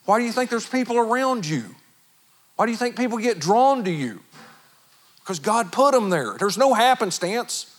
Why 0.06 0.20
do 0.20 0.26
you 0.26 0.32
think 0.32 0.50
there's 0.50 0.68
people 0.68 0.98
around 0.98 1.46
you? 1.46 1.64
Why 2.56 2.66
do 2.66 2.72
you 2.72 2.78
think 2.78 2.96
people 2.96 3.18
get 3.18 3.40
drawn 3.40 3.84
to 3.84 3.92
you? 3.92 4.22
Because 5.22 5.40
God 5.40 5.72
put 5.72 5.94
them 5.94 6.10
there. 6.10 6.36
There's 6.38 6.58
no 6.58 6.74
happenstance. 6.74 7.72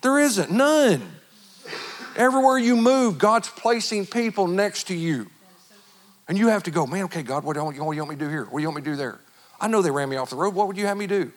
There 0.00 0.18
isn't, 0.18 0.50
none. 0.50 1.02
Everywhere 2.16 2.58
you 2.58 2.76
move, 2.76 3.18
God's 3.18 3.48
placing 3.48 4.06
people 4.06 4.46
next 4.46 4.84
to 4.84 4.94
you. 4.94 5.26
And 6.28 6.38
you 6.38 6.48
have 6.48 6.64
to 6.64 6.70
go, 6.70 6.86
man, 6.86 7.04
okay, 7.04 7.22
God, 7.22 7.44
what 7.44 7.54
do, 7.54 7.60
you, 7.60 7.64
what 7.64 7.92
do 7.92 7.96
you 7.96 8.02
want 8.02 8.10
me 8.10 8.16
to 8.16 8.24
do 8.24 8.30
here? 8.30 8.44
What 8.44 8.58
do 8.58 8.62
you 8.62 8.68
want 8.68 8.76
me 8.76 8.82
to 8.82 8.90
do 8.90 8.96
there? 8.96 9.20
I 9.60 9.68
know 9.68 9.82
they 9.82 9.90
ran 9.90 10.08
me 10.08 10.16
off 10.16 10.30
the 10.30 10.36
road. 10.36 10.54
What 10.54 10.66
would 10.66 10.76
you 10.76 10.86
have 10.86 10.96
me 10.96 11.06
do? 11.06 11.30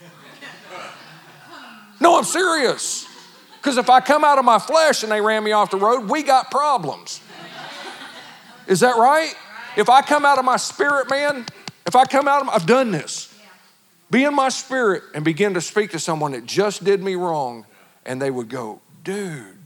no, 2.00 2.16
I'm 2.16 2.24
serious. 2.24 3.06
Because 3.56 3.78
if 3.78 3.90
I 3.90 4.00
come 4.00 4.24
out 4.24 4.38
of 4.38 4.44
my 4.44 4.58
flesh 4.58 5.02
and 5.02 5.10
they 5.10 5.20
ran 5.20 5.42
me 5.42 5.52
off 5.52 5.70
the 5.70 5.76
road, 5.76 6.08
we 6.08 6.22
got 6.22 6.50
problems. 6.50 7.20
Is 8.66 8.80
that 8.80 8.96
right? 8.96 9.34
If 9.76 9.88
I 9.88 10.02
come 10.02 10.24
out 10.24 10.38
of 10.38 10.44
my 10.44 10.56
spirit, 10.56 11.10
man, 11.10 11.46
if 11.86 11.94
I 11.94 12.04
come 12.04 12.26
out 12.26 12.40
of, 12.40 12.46
my, 12.46 12.54
I've 12.54 12.66
done 12.66 12.90
this. 12.90 13.32
Be 14.10 14.24
in 14.24 14.34
my 14.34 14.48
spirit 14.48 15.02
and 15.14 15.24
begin 15.24 15.54
to 15.54 15.60
speak 15.60 15.90
to 15.90 15.98
someone 15.98 16.32
that 16.32 16.46
just 16.46 16.84
did 16.84 17.02
me 17.02 17.14
wrong, 17.14 17.66
and 18.04 18.22
they 18.22 18.30
would 18.30 18.48
go, 18.48 18.80
dude, 19.04 19.58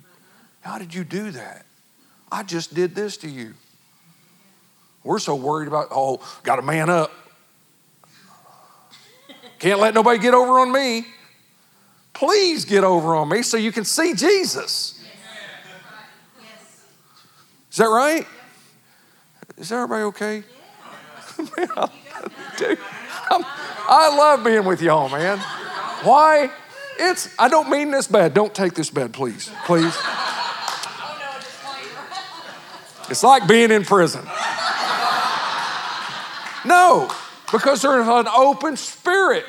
how 0.62 0.78
did 0.78 0.94
you 0.94 1.04
do 1.04 1.30
that? 1.30 1.66
I 2.32 2.42
just 2.42 2.74
did 2.74 2.94
this 2.94 3.16
to 3.18 3.28
you. 3.28 3.54
We're 5.04 5.18
so 5.18 5.34
worried 5.34 5.68
about, 5.68 5.88
oh, 5.90 6.20
got 6.42 6.56
to 6.56 6.62
man 6.62 6.90
up. 6.90 7.12
Can't 9.58 9.78
let 9.78 9.94
nobody 9.94 10.18
get 10.18 10.34
over 10.34 10.58
on 10.60 10.72
me. 10.72 11.06
Please 12.12 12.64
get 12.64 12.82
over 12.82 13.14
on 13.14 13.28
me 13.28 13.42
so 13.42 13.56
you 13.56 13.72
can 13.72 13.84
see 13.84 14.14
Jesus. 14.14 15.02
Is 17.70 17.76
that 17.76 17.86
right? 17.86 18.26
Is 19.60 19.70
everybody 19.70 20.04
okay? 20.04 20.42
Dude, 22.56 22.78
i 23.30 24.16
love 24.16 24.42
being 24.42 24.64
with 24.64 24.80
y'all, 24.80 25.10
man. 25.10 25.36
Why? 26.02 26.50
It's, 26.98 27.28
I 27.38 27.50
don't 27.50 27.68
mean 27.68 27.90
this 27.90 28.06
bad. 28.06 28.32
Don't 28.32 28.54
take 28.54 28.72
this 28.72 28.88
bad, 28.88 29.12
please. 29.12 29.50
Please. 29.66 29.94
It's 33.10 33.22
like 33.22 33.46
being 33.46 33.70
in 33.70 33.84
prison. 33.84 34.24
No, 36.64 37.10
because 37.52 37.82
there's 37.82 38.08
an 38.08 38.28
open 38.28 38.78
spirit. 38.78 39.44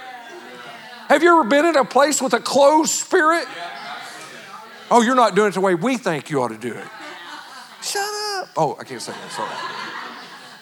Have 1.07 1.23
you 1.23 1.39
ever 1.39 1.47
been 1.47 1.65
in 1.65 1.77
a 1.77 1.85
place 1.85 2.21
with 2.21 2.33
a 2.33 2.39
closed 2.41 2.91
spirit? 2.91 3.47
Oh, 4.89 5.01
you're 5.01 5.15
not 5.15 5.35
doing 5.35 5.49
it 5.49 5.53
the 5.53 5.61
way 5.61 5.73
we 5.73 5.95
think 5.95 6.29
you 6.29 6.41
ought 6.41 6.49
to 6.49 6.57
do 6.57 6.73
it. 6.73 6.87
Shut 7.81 8.01
up. 8.01 8.49
Oh, 8.57 8.77
I 8.77 8.83
can't 8.83 9.01
say 9.01 9.13
that. 9.13 9.31
Sorry. 9.31 10.00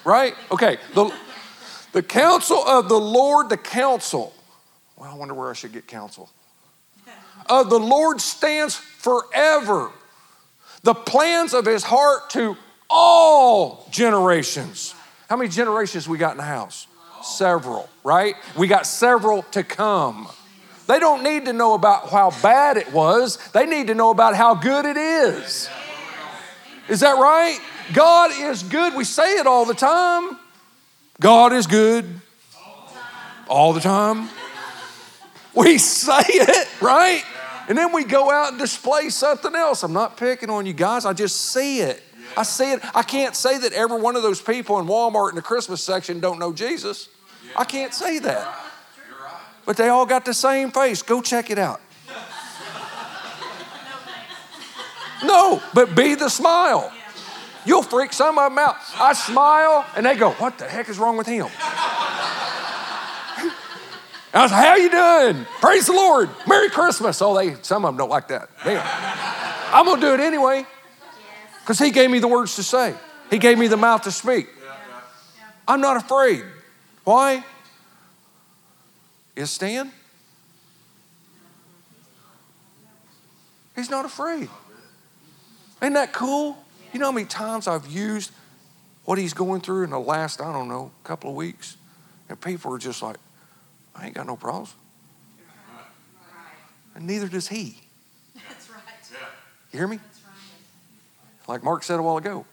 Right? 0.05 0.33
Okay. 0.51 0.77
The, 0.93 1.13
the 1.91 2.03
counsel 2.03 2.57
of 2.57 2.89
the 2.89 2.99
Lord, 2.99 3.49
the 3.49 3.57
counsel. 3.57 4.33
Well, 4.95 5.11
I 5.11 5.15
wonder 5.15 5.33
where 5.33 5.49
I 5.49 5.53
should 5.53 5.71
get 5.71 5.87
counsel. 5.87 6.29
Of 7.47 7.69
the 7.69 7.79
Lord 7.79 8.21
stands 8.21 8.75
forever. 8.75 9.91
The 10.83 10.93
plans 10.93 11.53
of 11.53 11.65
his 11.65 11.83
heart 11.83 12.29
to 12.31 12.55
all 12.89 13.87
generations. 13.91 14.93
How 15.29 15.37
many 15.37 15.49
generations 15.49 16.07
we 16.07 16.17
got 16.17 16.31
in 16.31 16.37
the 16.37 16.43
house? 16.43 16.87
Several, 17.21 17.89
right? 18.03 18.35
We 18.57 18.67
got 18.67 18.85
several 18.85 19.43
to 19.51 19.63
come. 19.63 20.27
They 20.87 20.99
don't 20.99 21.23
need 21.23 21.45
to 21.45 21.53
know 21.53 21.75
about 21.75 22.09
how 22.09 22.31
bad 22.41 22.77
it 22.77 22.91
was, 22.91 23.37
they 23.51 23.65
need 23.65 23.87
to 23.87 23.95
know 23.95 24.09
about 24.09 24.35
how 24.35 24.55
good 24.55 24.85
it 24.85 24.97
is. 24.97 25.69
Is 26.87 27.01
that 27.01 27.17
right? 27.19 27.59
God 27.93 28.31
is 28.31 28.63
good. 28.63 28.95
We 28.95 29.03
say 29.03 29.37
it 29.37 29.47
all 29.47 29.65
the 29.65 29.73
time. 29.73 30.37
God 31.19 31.53
is 31.53 31.67
good 31.67 32.05
all 33.47 33.73
the 33.73 33.79
time. 33.79 34.29
We 35.55 35.77
say 35.77 36.23
it, 36.25 36.67
right? 36.81 37.23
And 37.67 37.77
then 37.77 37.91
we 37.91 38.03
go 38.03 38.31
out 38.31 38.49
and 38.49 38.59
display 38.59 39.09
something 39.09 39.55
else. 39.55 39.83
I'm 39.83 39.93
not 39.93 40.17
picking 40.17 40.49
on 40.49 40.65
you 40.65 40.73
guys, 40.73 41.05
I 41.05 41.13
just 41.13 41.51
see 41.51 41.81
it. 41.81 42.01
I 42.37 42.43
see 42.43 42.71
it. 42.71 42.81
I 42.95 43.01
can't 43.01 43.35
say 43.35 43.57
that 43.57 43.73
every 43.73 43.99
one 43.99 44.15
of 44.15 44.21
those 44.21 44.41
people 44.41 44.79
in 44.79 44.85
Walmart 44.85 45.29
in 45.29 45.35
the 45.35 45.41
Christmas 45.41 45.83
section 45.83 46.19
don't 46.19 46.39
know 46.39 46.53
Jesus. 46.53 47.09
I 47.55 47.65
can't 47.65 47.93
say 47.93 48.19
that. 48.19 48.55
But 49.65 49.77
they 49.77 49.89
all 49.89 50.05
got 50.05 50.25
the 50.25 50.33
same 50.33 50.71
face. 50.71 51.01
Go 51.01 51.21
check 51.21 51.49
it 51.49 51.57
out. 51.57 51.81
No, 55.23 55.61
but 55.73 55.95
be 55.95 56.15
the 56.15 56.29
smile. 56.29 56.93
You'll 57.65 57.83
freak 57.83 58.13
some 58.13 58.37
of 58.37 58.51
them 58.51 58.57
out. 58.57 58.75
I 58.95 59.13
smile 59.13 59.85
and 59.95 60.05
they 60.05 60.15
go, 60.15 60.31
What 60.31 60.57
the 60.57 60.65
heck 60.65 60.89
is 60.89 60.97
wrong 60.97 61.17
with 61.17 61.27
him? 61.27 61.47
I 64.31 64.43
was, 64.43 64.51
like, 64.51 64.63
how 64.63 64.75
you 64.75 64.91
doing? 64.91 65.45
Praise 65.59 65.87
the 65.87 65.93
Lord. 65.93 66.29
Merry 66.47 66.69
Christmas. 66.69 67.19
Oh, 67.21 67.35
they 67.35 67.55
some 67.63 67.83
of 67.83 67.89
them 67.89 67.97
don't 67.97 68.09
like 68.09 68.27
that. 68.27 68.49
Damn. 68.63 68.85
I'm 69.73 69.85
gonna 69.85 69.99
do 69.99 70.13
it 70.13 70.19
anyway. 70.19 70.65
Because 71.61 71.79
he 71.79 71.91
gave 71.91 72.11
me 72.11 72.19
the 72.19 72.27
words 72.27 72.55
to 72.55 72.63
say. 72.63 72.93
He 73.29 73.37
gave 73.37 73.57
me 73.57 73.67
the 73.67 73.77
mouth 73.77 74.03
to 74.03 74.11
speak. 74.11 74.47
I'm 75.67 75.81
not 75.81 75.97
afraid. 75.97 76.43
Why? 77.03 77.43
Is 79.35 79.51
Stan? 79.51 79.91
He's 83.75 83.89
not 83.89 84.05
afraid. 84.05 84.49
Ain't 85.81 85.93
that 85.93 86.11
cool? 86.11 86.57
You 86.93 86.99
know 86.99 87.07
how 87.07 87.11
many 87.11 87.27
times 87.27 87.67
I've 87.67 87.87
used 87.87 88.31
what 89.05 89.17
he's 89.17 89.33
going 89.33 89.61
through 89.61 89.83
in 89.83 89.91
the 89.91 89.99
last, 89.99 90.41
I 90.41 90.51
don't 90.51 90.67
know, 90.67 90.91
couple 91.03 91.29
of 91.29 91.35
weeks? 91.35 91.77
And 92.29 92.39
people 92.39 92.73
are 92.73 92.79
just 92.79 93.01
like, 93.01 93.17
I 93.95 94.07
ain't 94.07 94.15
got 94.15 94.27
no 94.27 94.35
problems. 94.35 94.73
And 96.95 97.05
neither 97.05 97.27
does 97.27 97.47
he. 97.47 97.77
That's 98.35 98.69
right. 98.69 98.81
You 99.71 99.79
hear 99.79 99.87
me? 99.87 99.97
That's 99.97 100.21
right. 100.25 101.47
Like 101.47 101.63
Mark 101.63 101.83
said 101.83 101.99
a 101.99 102.01
while 102.01 102.17
ago, 102.17 102.45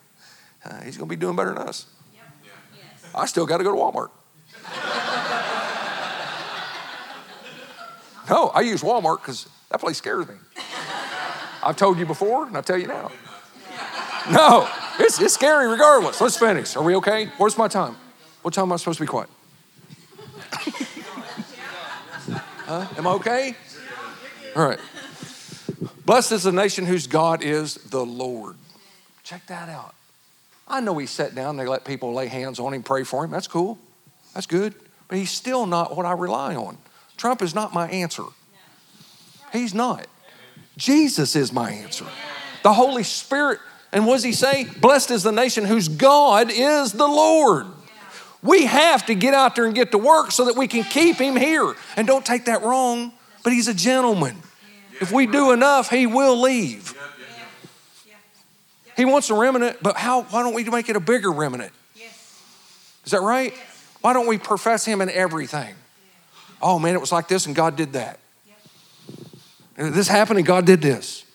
uh, 0.64 0.82
he's 0.82 0.96
going 0.96 1.08
to 1.08 1.14
be 1.14 1.18
doing 1.18 1.36
better 1.36 1.54
than 1.54 1.66
us. 1.66 1.86
Yep. 2.14 2.24
Yes. 2.76 3.10
I 3.14 3.26
still 3.26 3.46
got 3.46 3.58
to 3.58 3.64
go 3.64 3.72
to 3.72 3.78
Walmart. 3.78 4.10
no, 8.30 8.48
I 8.48 8.60
use 8.60 8.82
Walmart 8.82 9.20
because 9.20 9.48
that 9.70 9.80
place 9.80 9.98
scares 9.98 10.28
me. 10.28 10.34
I've 11.62 11.76
told 11.76 11.98
you 11.98 12.06
before, 12.06 12.46
and 12.46 12.56
I 12.56 12.60
tell 12.60 12.78
you 12.78 12.86
now. 12.86 13.10
No, 14.30 14.68
it's, 14.98 15.20
it's 15.20 15.34
scary 15.34 15.68
regardless. 15.68 16.20
Let's 16.20 16.36
finish. 16.36 16.76
Are 16.76 16.82
we 16.82 16.96
okay? 16.96 17.26
Where's 17.38 17.56
my 17.56 17.68
time? 17.68 17.96
What 18.42 18.54
time 18.54 18.64
am 18.64 18.72
I 18.72 18.76
supposed 18.76 18.98
to 18.98 19.04
be 19.04 19.08
quiet? 19.08 19.28
huh? 22.66 22.86
Am 22.96 23.06
I 23.06 23.10
okay? 23.10 23.56
All 24.54 24.66
right. 24.68 24.80
Blessed 26.04 26.32
is 26.32 26.42
the 26.44 26.52
nation 26.52 26.86
whose 26.86 27.06
God 27.06 27.42
is 27.42 27.74
the 27.74 28.04
Lord. 28.04 28.56
Check 29.22 29.46
that 29.46 29.68
out. 29.68 29.94
I 30.68 30.80
know 30.80 30.96
he 30.98 31.06
sat 31.06 31.34
down, 31.34 31.56
they 31.56 31.66
let 31.66 31.84
people 31.84 32.12
lay 32.12 32.26
hands 32.26 32.58
on 32.58 32.74
him, 32.74 32.82
pray 32.82 33.04
for 33.04 33.24
him. 33.24 33.30
That's 33.30 33.46
cool. 33.46 33.78
That's 34.34 34.46
good. 34.46 34.74
But 35.08 35.18
he's 35.18 35.30
still 35.30 35.66
not 35.66 35.96
what 35.96 36.06
I 36.06 36.12
rely 36.12 36.56
on. 36.56 36.78
Trump 37.16 37.42
is 37.42 37.54
not 37.54 37.72
my 37.72 37.88
answer. 37.88 38.24
He's 39.52 39.74
not. 39.74 40.06
Jesus 40.76 41.36
is 41.36 41.52
my 41.52 41.70
answer. 41.70 42.06
The 42.62 42.72
Holy 42.72 43.04
Spirit. 43.04 43.60
And 43.92 44.06
what 44.06 44.14
does 44.14 44.24
he 44.24 44.32
say? 44.32 44.64
Blessed 44.80 45.10
is 45.10 45.22
the 45.22 45.32
nation 45.32 45.64
whose 45.64 45.88
God 45.88 46.50
is 46.50 46.92
the 46.92 47.06
Lord. 47.06 47.66
We 48.42 48.66
have 48.66 49.06
to 49.06 49.14
get 49.14 49.34
out 49.34 49.56
there 49.56 49.64
and 49.64 49.74
get 49.74 49.90
to 49.92 49.98
work 49.98 50.30
so 50.30 50.44
that 50.44 50.56
we 50.56 50.68
can 50.68 50.84
keep 50.84 51.16
him 51.16 51.36
here. 51.36 51.74
And 51.96 52.06
don't 52.06 52.24
take 52.24 52.44
that 52.44 52.62
wrong, 52.62 53.12
but 53.42 53.52
he's 53.52 53.68
a 53.68 53.74
gentleman. 53.74 54.36
If 55.00 55.12
we 55.12 55.26
do 55.26 55.52
enough, 55.52 55.90
he 55.90 56.06
will 56.06 56.40
leave. 56.40 56.94
He 58.96 59.04
wants 59.04 59.28
a 59.28 59.34
remnant, 59.34 59.78
but 59.82 59.96
how 59.96 60.22
why 60.22 60.42
don't 60.42 60.54
we 60.54 60.64
make 60.64 60.88
it 60.88 60.96
a 60.96 61.00
bigger 61.00 61.30
remnant? 61.30 61.72
Is 63.04 63.12
that 63.12 63.20
right? 63.20 63.52
Why 64.00 64.14
don't 64.14 64.26
we 64.26 64.38
profess 64.38 64.84
him 64.84 65.00
in 65.00 65.10
everything? 65.10 65.74
Oh 66.62 66.78
man, 66.78 66.94
it 66.94 67.00
was 67.00 67.12
like 67.12 67.28
this 67.28 67.46
and 67.46 67.54
God 67.54 67.76
did 67.76 67.92
that. 67.92 68.18
This 69.76 70.08
happened 70.08 70.38
and 70.38 70.46
God 70.46 70.64
did 70.64 70.80
this. 70.80 71.25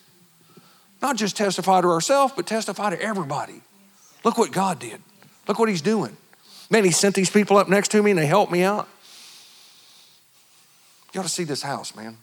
Not 1.02 1.18
just 1.18 1.36
testify 1.36 1.82
to 1.82 1.88
ourselves, 1.88 2.34
but 2.36 2.46
testify 2.46 2.92
to 2.92 3.02
everybody. 3.02 3.62
Look 4.24 4.38
what 4.38 4.52
God 4.52 4.80
did. 4.80 5.02
Look 5.48 5.58
what 5.58 5.70
he's 5.70 5.82
doing. 5.82 6.16
Man, 6.70 6.84
he 6.84 6.92
sent 6.92 7.16
these 7.16 7.30
people 7.30 7.58
up 7.58 7.68
next 7.68 7.90
to 7.92 8.02
me 8.04 8.12
and 8.12 8.20
they 8.20 8.28
helped 8.28 8.52
me 8.52 8.64
out. 8.64 8.88
You 11.14 11.20
ought 11.20 11.24
to 11.24 11.30
see 11.30 11.44
this 11.44 11.62
house, 11.62 11.96
man. 11.96 12.18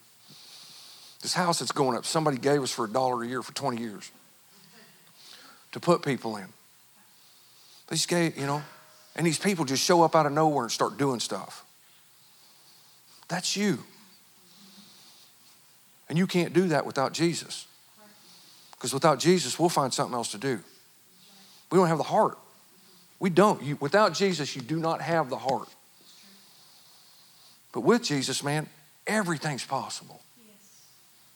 This 1.21 1.35
house 1.35 1.59
that's 1.59 1.73
going 1.73 1.97
up, 1.97 2.07
somebody 2.07 2.39
gave 2.39 2.63
us 2.63 2.71
for 2.71 2.85
a 2.85 2.89
dollar 2.89 3.23
a 3.23 3.27
year 3.27 3.43
for 3.43 3.53
20 3.53 3.81
years 3.81 4.11
to 5.73 5.81
put 5.81 6.03
people 6.03 6.37
in. 6.37 6.47
They 7.89 7.97
just 7.97 8.09
gave, 8.09 8.39
you 8.39 8.47
know, 8.47 8.63
and 9.17 9.27
these 9.27 9.39
people 9.39 9.65
just 9.65 9.85
show 9.85 10.03
up 10.03 10.15
out 10.15 10.27
of 10.27 10.33
nowhere 10.33 10.65
and 10.65 10.73
start 10.73 10.97
doing 10.97 11.21
stuff. 11.21 11.65
That's 13.29 13.57
you. 13.57 13.81
And 16.09 16.17
you 16.17 16.27
can't 16.27 16.55
do 16.55 16.69
that 16.69 16.87
without 16.87 17.13
Jesus. 17.13 17.67
Because 18.79 18.95
without 18.95 19.19
Jesus, 19.19 19.59
we'll 19.59 19.69
find 19.69 19.93
something 19.93 20.15
else 20.15 20.31
to 20.31 20.39
do. 20.39 20.61
We 21.71 21.79
don't 21.79 21.89
have 21.89 21.99
the 21.99 22.05
heart. 22.05 22.39
We 23.19 23.29
don't. 23.29 23.61
You, 23.63 23.77
without 23.81 24.15
Jesus, 24.15 24.55
you 24.55 24.63
do 24.63 24.79
not 24.79 25.03
have 25.03 25.29
the 25.29 25.39
heart. 25.39 25.69
But 27.73 27.81
with 27.81 28.05
Jesus, 28.05 28.45
man, 28.45 28.69
everything's 29.07 29.65
possible. 29.65 30.21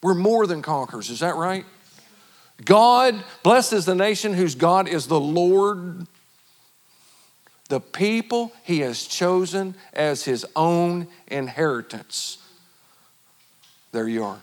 We're 0.01 0.13
more 0.13 0.47
than 0.47 0.61
conquerors. 0.61 1.09
Is 1.09 1.19
that 1.19 1.35
right? 1.35 1.65
God, 2.63 3.21
blessed 3.43 3.73
is 3.73 3.85
the 3.85 3.95
nation 3.95 4.33
whose 4.33 4.55
God 4.55 4.87
is 4.87 5.07
the 5.07 5.19
Lord, 5.19 6.07
the 7.67 7.81
people 7.81 8.53
he 8.63 8.79
has 8.79 9.03
chosen 9.03 9.75
as 9.91 10.23
his 10.23 10.45
own 10.55 11.07
inheritance. 11.27 12.37
There 13.91 14.07
you 14.07 14.23
are. 14.23 14.39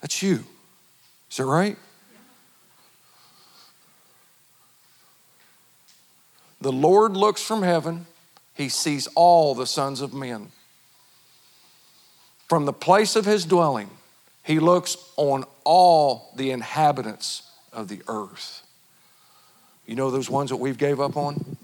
That's 0.00 0.22
you. 0.22 0.44
Is 1.30 1.36
that 1.36 1.44
right? 1.44 1.76
The 6.60 6.72
Lord 6.72 7.16
looks 7.16 7.42
from 7.42 7.62
heaven, 7.62 8.06
he 8.54 8.68
sees 8.68 9.06
all 9.14 9.54
the 9.54 9.66
sons 9.66 10.00
of 10.00 10.12
men. 10.12 10.52
From 12.48 12.66
the 12.66 12.72
place 12.72 13.16
of 13.16 13.24
his 13.24 13.44
dwelling, 13.44 13.88
he 14.42 14.58
looks 14.58 14.96
on 15.16 15.44
all 15.64 16.32
the 16.36 16.50
inhabitants 16.50 17.42
of 17.72 17.88
the 17.88 18.02
earth. 18.08 18.62
You 19.86 19.94
know 19.94 20.10
those 20.10 20.28
ones 20.28 20.50
that 20.50 20.56
we've 20.56 20.76
gave 20.76 21.00
up 21.00 21.16
on? 21.16 21.56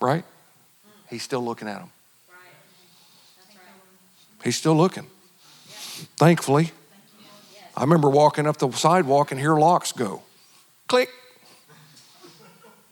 Right? 0.00 0.24
He's 1.08 1.22
still 1.22 1.44
looking 1.44 1.68
at 1.68 1.78
them. 1.78 1.90
He's 4.44 4.56
still 4.56 4.76
looking. 4.76 5.06
Thankfully, 6.16 6.72
I 7.76 7.82
remember 7.82 8.08
walking 8.08 8.46
up 8.46 8.58
the 8.58 8.70
sidewalk 8.72 9.30
and 9.30 9.40
hear 9.40 9.54
locks 9.54 9.92
go. 9.92 10.22
Click. 10.88 11.10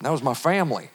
That 0.01 0.11
was 0.11 0.23
my 0.23 0.35
family. 0.35 0.91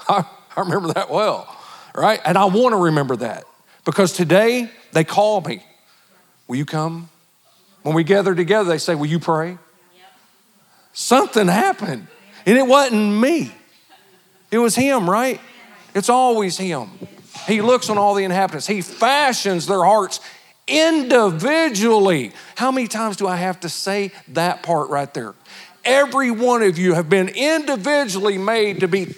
I, 0.08 0.24
I 0.56 0.60
remember 0.60 0.92
that 0.94 1.10
well, 1.10 1.54
right? 1.94 2.20
And 2.24 2.36
I 2.36 2.44
want 2.46 2.72
to 2.72 2.76
remember 2.76 3.16
that 3.16 3.44
because 3.84 4.12
today 4.12 4.70
they 4.92 5.04
call 5.04 5.40
me. 5.40 5.62
Will 6.46 6.56
you 6.56 6.66
come? 6.66 7.10
When 7.82 7.94
we 7.94 8.04
gather 8.04 8.34
together, 8.34 8.68
they 8.68 8.78
say, 8.78 8.94
Will 8.94 9.06
you 9.06 9.18
pray? 9.18 9.58
Something 10.92 11.46
happened. 11.46 12.08
And 12.44 12.58
it 12.58 12.66
wasn't 12.66 13.20
me, 13.20 13.52
it 14.50 14.58
was 14.58 14.74
Him, 14.74 15.08
right? 15.08 15.40
It's 15.94 16.08
always 16.08 16.56
Him. 16.58 16.90
He 17.48 17.62
looks 17.62 17.88
on 17.88 17.96
all 17.96 18.14
the 18.14 18.24
inhabitants, 18.24 18.66
He 18.66 18.82
fashions 18.82 19.66
their 19.66 19.82
hearts 19.82 20.20
individually. 20.68 22.32
How 22.54 22.70
many 22.70 22.86
times 22.86 23.16
do 23.16 23.26
I 23.26 23.36
have 23.36 23.60
to 23.60 23.70
say 23.70 24.12
that 24.28 24.62
part 24.62 24.90
right 24.90 25.12
there? 25.14 25.34
Every 25.82 26.30
one 26.30 26.62
of 26.62 26.76
you 26.76 26.92
have 26.92 27.08
been 27.08 27.28
individually 27.28 28.36
made 28.36 28.80
to 28.80 28.88
be, 28.88 29.14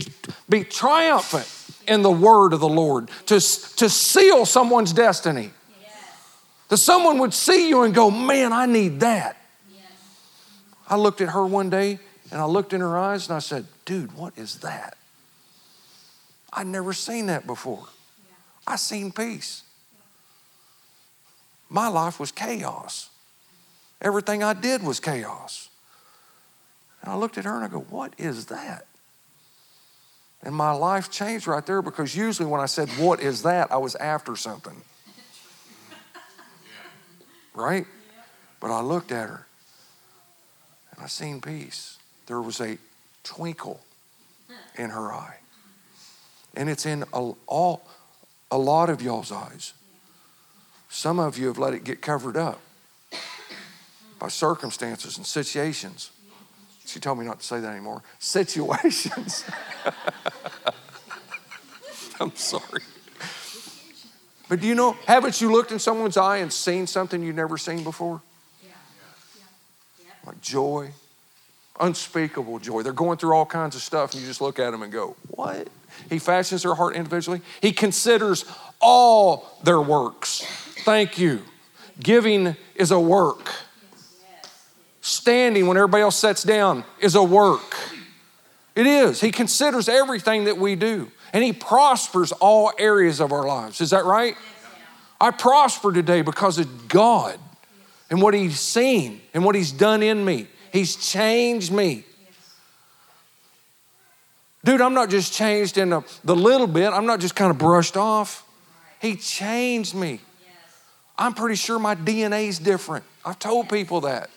be 0.48 0.62
triumphant 0.62 1.48
in 1.88 2.02
the 2.02 2.10
word 2.10 2.52
of 2.52 2.60
the 2.60 2.68
Lord, 2.68 3.10
to, 3.26 3.34
to 3.34 3.88
seal 3.88 4.46
someone's 4.46 4.92
destiny. 4.92 5.50
That 6.68 6.76
someone 6.76 7.18
would 7.18 7.34
see 7.34 7.68
you 7.68 7.82
and 7.82 7.92
go, 7.92 8.12
Man, 8.12 8.52
I 8.52 8.66
need 8.66 9.00
that. 9.00 9.36
I 10.88 10.94
looked 10.96 11.20
at 11.20 11.30
her 11.30 11.44
one 11.44 11.68
day 11.68 11.98
and 12.30 12.40
I 12.40 12.44
looked 12.44 12.72
in 12.72 12.80
her 12.80 12.96
eyes 12.96 13.28
and 13.28 13.34
I 13.34 13.40
said, 13.40 13.66
Dude, 13.84 14.12
what 14.12 14.38
is 14.38 14.60
that? 14.60 14.96
I'd 16.52 16.68
never 16.68 16.92
seen 16.92 17.26
that 17.26 17.44
before. 17.44 17.88
I 18.66 18.76
seen 18.76 19.12
peace. 19.12 19.62
My 21.68 21.88
life 21.88 22.18
was 22.18 22.32
chaos. 22.32 23.10
Everything 24.02 24.42
I 24.42 24.54
did 24.54 24.82
was 24.82 24.98
chaos. 24.98 25.68
And 27.02 27.12
I 27.12 27.16
looked 27.16 27.38
at 27.38 27.44
her 27.44 27.54
and 27.54 27.64
I 27.64 27.68
go, 27.68 27.80
What 27.80 28.14
is 28.18 28.46
that? 28.46 28.86
And 30.42 30.54
my 30.54 30.72
life 30.72 31.10
changed 31.10 31.46
right 31.46 31.64
there 31.64 31.82
because 31.82 32.16
usually 32.16 32.48
when 32.48 32.60
I 32.60 32.66
said, 32.66 32.88
What 32.90 33.20
is 33.20 33.42
that? 33.42 33.70
I 33.70 33.76
was 33.76 33.94
after 33.96 34.36
something. 34.36 34.82
Right? 37.54 37.86
But 38.58 38.70
I 38.70 38.80
looked 38.80 39.12
at 39.12 39.28
her 39.28 39.46
and 40.94 41.04
I 41.04 41.06
seen 41.06 41.40
peace. 41.40 41.98
There 42.26 42.40
was 42.40 42.60
a 42.60 42.78
twinkle 43.22 43.80
in 44.76 44.90
her 44.90 45.12
eye. 45.12 45.36
And 46.56 46.68
it's 46.68 46.86
in 46.86 47.04
all, 47.12 47.82
a 48.50 48.58
lot 48.58 48.90
of 48.90 49.02
y'all's 49.02 49.32
eyes. 49.32 49.72
Some 50.88 51.18
of 51.18 51.38
you 51.38 51.46
have 51.46 51.58
let 51.58 51.74
it 51.74 51.84
get 51.84 52.02
covered 52.02 52.36
up 52.36 52.60
by 54.18 54.28
circumstances 54.28 55.16
and 55.16 55.26
situations. 55.26 56.10
She 56.84 56.98
told 56.98 57.18
me 57.18 57.24
not 57.24 57.40
to 57.40 57.46
say 57.46 57.60
that 57.60 57.68
anymore. 57.68 58.02
Situations. 58.18 59.44
I'm 62.20 62.34
sorry. 62.34 62.82
But 64.48 64.60
do 64.60 64.66
you 64.66 64.74
know, 64.74 64.96
haven't 65.06 65.40
you 65.40 65.52
looked 65.52 65.70
in 65.70 65.78
someone's 65.78 66.16
eye 66.16 66.38
and 66.38 66.52
seen 66.52 66.88
something 66.88 67.22
you've 67.22 67.36
never 67.36 67.56
seen 67.56 67.84
before? 67.84 68.20
Like 70.26 70.40
joy, 70.42 70.90
unspeakable 71.78 72.58
joy. 72.58 72.82
They're 72.82 72.92
going 72.92 73.16
through 73.16 73.32
all 73.32 73.46
kinds 73.46 73.76
of 73.76 73.82
stuff, 73.82 74.12
and 74.12 74.20
you 74.20 74.26
just 74.26 74.40
look 74.40 74.58
at 74.58 74.72
them 74.72 74.82
and 74.82 74.92
go, 74.92 75.16
What? 75.28 75.68
He 76.08 76.18
fashions 76.18 76.62
their 76.62 76.74
heart 76.74 76.96
individually. 76.96 77.40
He 77.60 77.72
considers 77.72 78.44
all 78.80 79.58
their 79.62 79.80
works. 79.80 80.44
Thank 80.84 81.18
you. 81.18 81.42
Giving 81.98 82.56
is 82.74 82.90
a 82.90 83.00
work. 83.00 83.50
Standing 85.00 85.66
when 85.66 85.76
everybody 85.76 86.02
else 86.02 86.16
sits 86.16 86.42
down 86.42 86.84
is 87.00 87.14
a 87.14 87.22
work. 87.22 87.76
It 88.74 88.86
is. 88.86 89.20
He 89.20 89.30
considers 89.30 89.88
everything 89.88 90.44
that 90.44 90.56
we 90.56 90.76
do, 90.76 91.10
and 91.32 91.42
He 91.44 91.52
prospers 91.52 92.32
all 92.32 92.72
areas 92.78 93.20
of 93.20 93.32
our 93.32 93.46
lives. 93.46 93.80
Is 93.80 93.90
that 93.90 94.04
right? 94.04 94.36
I 95.20 95.30
prosper 95.30 95.92
today 95.92 96.22
because 96.22 96.58
of 96.58 96.88
God 96.88 97.38
and 98.08 98.22
what 98.22 98.32
He's 98.32 98.58
seen 98.58 99.20
and 99.34 99.44
what 99.44 99.54
He's 99.54 99.72
done 99.72 100.02
in 100.02 100.24
me. 100.24 100.46
He's 100.72 100.96
changed 100.96 101.72
me. 101.72 102.04
Dude, 104.62 104.80
I'm 104.80 104.94
not 104.94 105.08
just 105.08 105.32
changed 105.32 105.78
in 105.78 105.90
the, 105.90 106.02
the 106.22 106.36
little 106.36 106.66
bit, 106.66 106.92
I'm 106.92 107.06
not 107.06 107.20
just 107.20 107.34
kind 107.34 107.50
of 107.50 107.58
brushed 107.58 107.96
off. 107.96 108.46
He 109.00 109.16
changed 109.16 109.94
me. 109.94 110.20
I'm 111.16 111.34
pretty 111.34 111.56
sure 111.56 111.78
my 111.78 111.94
DNA 111.94 112.48
is 112.48 112.58
different. 112.58 113.04
I've 113.24 113.38
told 113.38 113.68
people 113.68 114.02
that. 114.02 114.30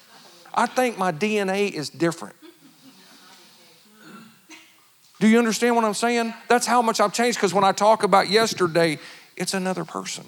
I 0.53 0.65
think 0.65 0.97
my 0.97 1.11
DNA 1.11 1.71
is 1.71 1.89
different. 1.89 2.35
Do 5.19 5.27
you 5.27 5.39
understand 5.39 5.75
what 5.75 5.85
I'm 5.85 5.93
saying? 5.93 6.33
That's 6.49 6.65
how 6.65 6.81
much 6.81 6.99
I've 6.99 7.13
changed 7.13 7.37
because 7.37 7.53
when 7.53 7.63
I 7.63 7.71
talk 7.71 8.03
about 8.03 8.29
yesterday, 8.29 8.99
it's 9.37 9.53
another 9.53 9.85
person. 9.85 10.25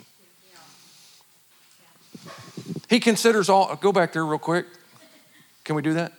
He 2.89 2.99
considers 2.99 3.49
all, 3.49 3.75
go 3.75 3.91
back 3.91 4.13
there 4.13 4.25
real 4.25 4.39
quick. 4.39 4.65
Can 5.63 5.75
we 5.75 5.81
do 5.81 5.93
that? 5.95 6.13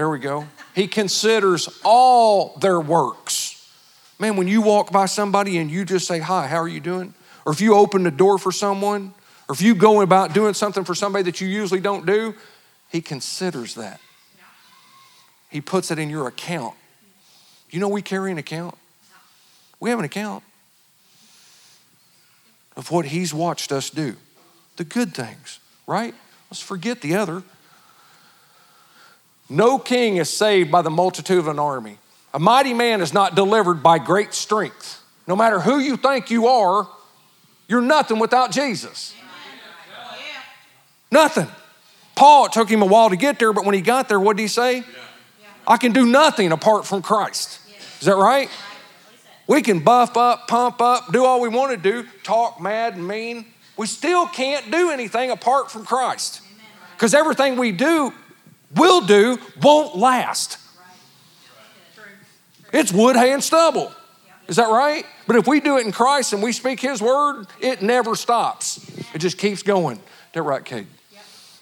There 0.00 0.08
we 0.08 0.18
go. 0.18 0.46
He 0.74 0.86
considers 0.86 1.68
all 1.84 2.56
their 2.56 2.80
works. 2.80 3.70
Man, 4.18 4.36
when 4.36 4.48
you 4.48 4.62
walk 4.62 4.90
by 4.90 5.04
somebody 5.04 5.58
and 5.58 5.70
you 5.70 5.84
just 5.84 6.06
say, 6.06 6.20
Hi, 6.20 6.46
how 6.46 6.56
are 6.56 6.68
you 6.68 6.80
doing? 6.80 7.12
Or 7.44 7.52
if 7.52 7.60
you 7.60 7.74
open 7.74 8.04
the 8.04 8.10
door 8.10 8.38
for 8.38 8.50
someone, 8.50 9.12
or 9.46 9.52
if 9.52 9.60
you 9.60 9.74
go 9.74 10.00
about 10.00 10.32
doing 10.32 10.54
something 10.54 10.84
for 10.84 10.94
somebody 10.94 11.24
that 11.24 11.42
you 11.42 11.48
usually 11.48 11.80
don't 11.80 12.06
do, 12.06 12.34
he 12.88 13.02
considers 13.02 13.74
that. 13.74 14.00
He 15.50 15.60
puts 15.60 15.90
it 15.90 15.98
in 15.98 16.08
your 16.08 16.28
account. 16.28 16.76
You 17.68 17.78
know, 17.78 17.88
we 17.88 18.00
carry 18.00 18.32
an 18.32 18.38
account. 18.38 18.78
We 19.80 19.90
have 19.90 19.98
an 19.98 20.06
account 20.06 20.42
of 22.74 22.90
what 22.90 23.04
he's 23.04 23.34
watched 23.34 23.70
us 23.70 23.90
do, 23.90 24.16
the 24.78 24.84
good 24.84 25.14
things, 25.14 25.60
right? 25.86 26.14
Let's 26.50 26.62
forget 26.62 27.02
the 27.02 27.16
other. 27.16 27.42
No 29.50 29.78
king 29.78 30.16
is 30.16 30.30
saved 30.30 30.70
by 30.70 30.80
the 30.80 30.90
multitude 30.90 31.38
of 31.38 31.48
an 31.48 31.58
army. 31.58 31.98
A 32.32 32.38
mighty 32.38 32.72
man 32.72 33.00
is 33.00 33.12
not 33.12 33.34
delivered 33.34 33.82
by 33.82 33.98
great 33.98 34.32
strength. 34.32 35.02
No 35.26 35.34
matter 35.34 35.60
who 35.60 35.80
you 35.80 35.96
think 35.96 36.30
you 36.30 36.46
are, 36.46 36.88
you're 37.68 37.80
nothing 37.80 38.20
without 38.20 38.52
Jesus. 38.52 39.14
Nothing. 41.10 41.48
Paul, 42.14 42.46
it 42.46 42.52
took 42.52 42.70
him 42.70 42.82
a 42.82 42.86
while 42.86 43.10
to 43.10 43.16
get 43.16 43.38
there, 43.40 43.52
but 43.52 43.64
when 43.64 43.74
he 43.74 43.80
got 43.80 44.08
there, 44.08 44.20
what 44.20 44.36
did 44.36 44.42
he 44.42 44.48
say? 44.48 44.84
I 45.66 45.76
can 45.76 45.92
do 45.92 46.06
nothing 46.06 46.52
apart 46.52 46.86
from 46.86 47.02
Christ. 47.02 47.60
Is 48.00 48.06
that 48.06 48.16
right? 48.16 48.48
We 49.46 49.62
can 49.62 49.80
buff 49.80 50.16
up, 50.16 50.46
pump 50.46 50.80
up, 50.80 51.12
do 51.12 51.24
all 51.24 51.40
we 51.40 51.48
want 51.48 51.72
to 51.72 51.76
do, 51.76 52.06
talk 52.22 52.60
mad 52.60 52.94
and 52.94 53.06
mean. 53.06 53.46
We 53.76 53.86
still 53.88 54.26
can't 54.26 54.70
do 54.70 54.90
anything 54.90 55.30
apart 55.30 55.70
from 55.70 55.84
Christ. 55.84 56.40
Because 56.94 57.14
everything 57.14 57.56
we 57.56 57.72
do, 57.72 58.12
will 58.74 59.00
do, 59.00 59.38
won't 59.62 59.96
last. 59.96 60.58
It's 62.72 62.92
wood, 62.92 63.16
hay, 63.16 63.32
and 63.32 63.42
stubble. 63.42 63.92
Is 64.46 64.56
that 64.56 64.68
right? 64.68 65.04
But 65.26 65.36
if 65.36 65.46
we 65.46 65.60
do 65.60 65.78
it 65.78 65.86
in 65.86 65.92
Christ 65.92 66.32
and 66.32 66.42
we 66.42 66.52
speak 66.52 66.80
His 66.80 67.00
word, 67.00 67.46
it 67.60 67.82
never 67.82 68.14
stops. 68.16 68.84
It 69.14 69.18
just 69.18 69.38
keeps 69.38 69.62
going. 69.62 69.96
Is 69.96 70.02
that 70.34 70.42
right, 70.42 70.64
Kate? 70.64 70.86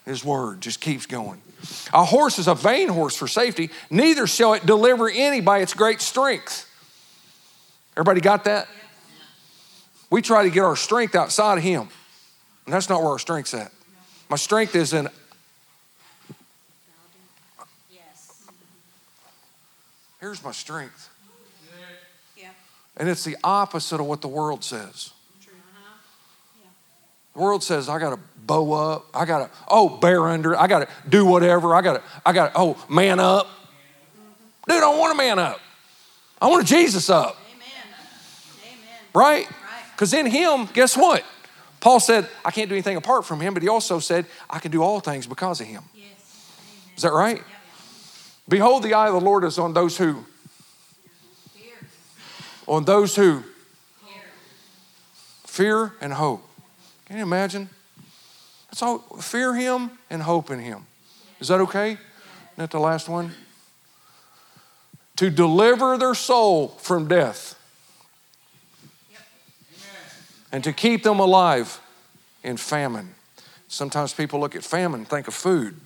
His 0.05 0.25
word 0.25 0.63
just 0.63 0.81
keeps 0.81 1.05
going. 1.05 1.41
A 1.93 2.05
horse 2.05 2.39
is 2.39 2.49
a 2.49 2.55
vain 2.55 2.89
horse 2.89 3.17
for 3.17 3.27
safety, 3.27 3.71
neither 3.91 4.27
shall 4.27 4.55
it 4.55 4.65
deliver 4.65 5.11
any 5.11 5.41
by 5.41 5.59
its 5.59 5.75
great 5.75 6.01
strength. 6.01 6.65
Everybody 7.97 8.21
got 8.21 8.45
that? 8.45 8.69
We 10.09 10.23
try 10.23 10.45
to 10.45 10.51
get 10.51 10.63
our 10.63 10.77
strength 10.77 11.15
outside 11.15 11.59
of 11.59 11.65
Him, 11.65 11.89
and 12.65 12.73
that's 12.73 12.89
not 12.89 13.01
where 13.01 13.11
our 13.11 13.19
strength's 13.19 13.53
at. 13.55 13.73
My 14.31 14.37
strength 14.37 14.75
is 14.75 14.93
in 14.93 15.09
here's 20.21 20.43
my 20.43 20.53
strength. 20.53 21.11
Yeah. 22.37 22.51
And 22.97 23.09
it's 23.09 23.25
the 23.25 23.37
opposite 23.43 24.01
of 24.01 24.07
what 24.07 24.21
the 24.21 24.29
world 24.29 24.65
says. 24.65 25.13
Uh-huh. 25.43 25.95
The 27.35 27.41
world 27.41 27.63
says, 27.63 27.89
I 27.89 27.99
got 27.99 28.11
to 28.11 28.21
bow 28.47 28.73
up. 28.73 29.07
I 29.15 29.25
got 29.25 29.39
to, 29.39 29.51
oh, 29.69 29.89
bear 29.89 30.29
under. 30.29 30.57
I 30.57 30.67
got 30.67 30.81
to 30.81 30.89
do 31.09 31.25
whatever. 31.25 31.75
I 31.75 31.83
got 31.83 31.95
to, 31.95 32.03
I 32.25 32.33
got 32.33 32.53
to, 32.53 32.59
oh, 32.59 32.85
man 32.89 33.21
up. 33.21 33.47
Mm-hmm. 33.47 34.71
Dude, 34.73 34.77
I 34.79 34.81
don't 34.81 34.99
want 34.99 35.15
a 35.15 35.17
man 35.17 35.39
up. 35.39 35.61
I 36.41 36.49
want 36.49 36.63
a 36.63 36.67
Jesus 36.67 37.11
up. 37.11 37.37
Amen. 37.55 37.69
Amen. 38.65 38.79
Right? 39.15 39.51
Right. 39.51 39.57
Because 39.93 40.15
in 40.15 40.27
him, 40.27 40.69
guess 40.73 40.97
what? 40.97 41.25
Paul 41.81 42.01
said, 42.01 42.29
I 42.45 42.51
can't 42.51 42.69
do 42.69 42.75
anything 42.75 42.97
apart 42.97 43.25
from 43.25 43.41
him, 43.41 43.55
but 43.55 43.63
he 43.63 43.69
also 43.69 44.01
said, 44.01 44.27
I 44.51 44.59
can 44.59 44.71
do 44.71 44.83
all 44.83 45.01
things 45.01 45.27
because 45.27 45.61
of 45.61 45.67
him. 45.67 45.85
Yes. 45.95 46.07
Is 46.97 47.03
that 47.03 47.13
right? 47.13 47.43
Behold, 48.49 48.83
the 48.83 48.95
eye 48.95 49.09
of 49.09 49.15
the 49.15 49.21
Lord 49.21 49.45
is 49.45 49.59
on 49.59 49.75
those 49.75 49.99
who, 49.99 50.25
on 52.67 52.85
those 52.85 53.15
who 53.17 53.43
Fear. 54.07 54.23
fear 55.45 55.93
and 56.01 56.13
hope. 56.15 56.49
Can 57.07 57.17
you 57.17 57.23
imagine? 57.23 57.69
That's 58.71 58.83
all 58.83 58.99
fear 59.21 59.55
him 59.55 59.91
and 60.11 60.23
hope 60.23 60.51
in 60.51 60.61
him. 60.61 60.87
Is 61.41 61.49
that 61.49 61.61
okay? 61.61 61.93
Isn't 61.93 61.99
that 62.57 62.71
the 62.71 62.81
last 62.81 63.09
one? 63.09 63.33
To 65.17 65.31
deliver 65.31 65.99
their 65.99 66.15
soul 66.15 66.69
from 66.69 67.09
death 67.09 67.55
and 70.53 70.65
to 70.65 70.73
keep 70.73 71.03
them 71.03 71.21
alive 71.21 71.81
in 72.43 72.57
famine. 72.57 73.15
Sometimes 73.69 74.15
people 74.15 74.41
look 74.41 74.57
at 74.57 74.65
famine 74.65 75.05
think 75.05 75.29
of 75.29 75.35
food, 75.35 75.79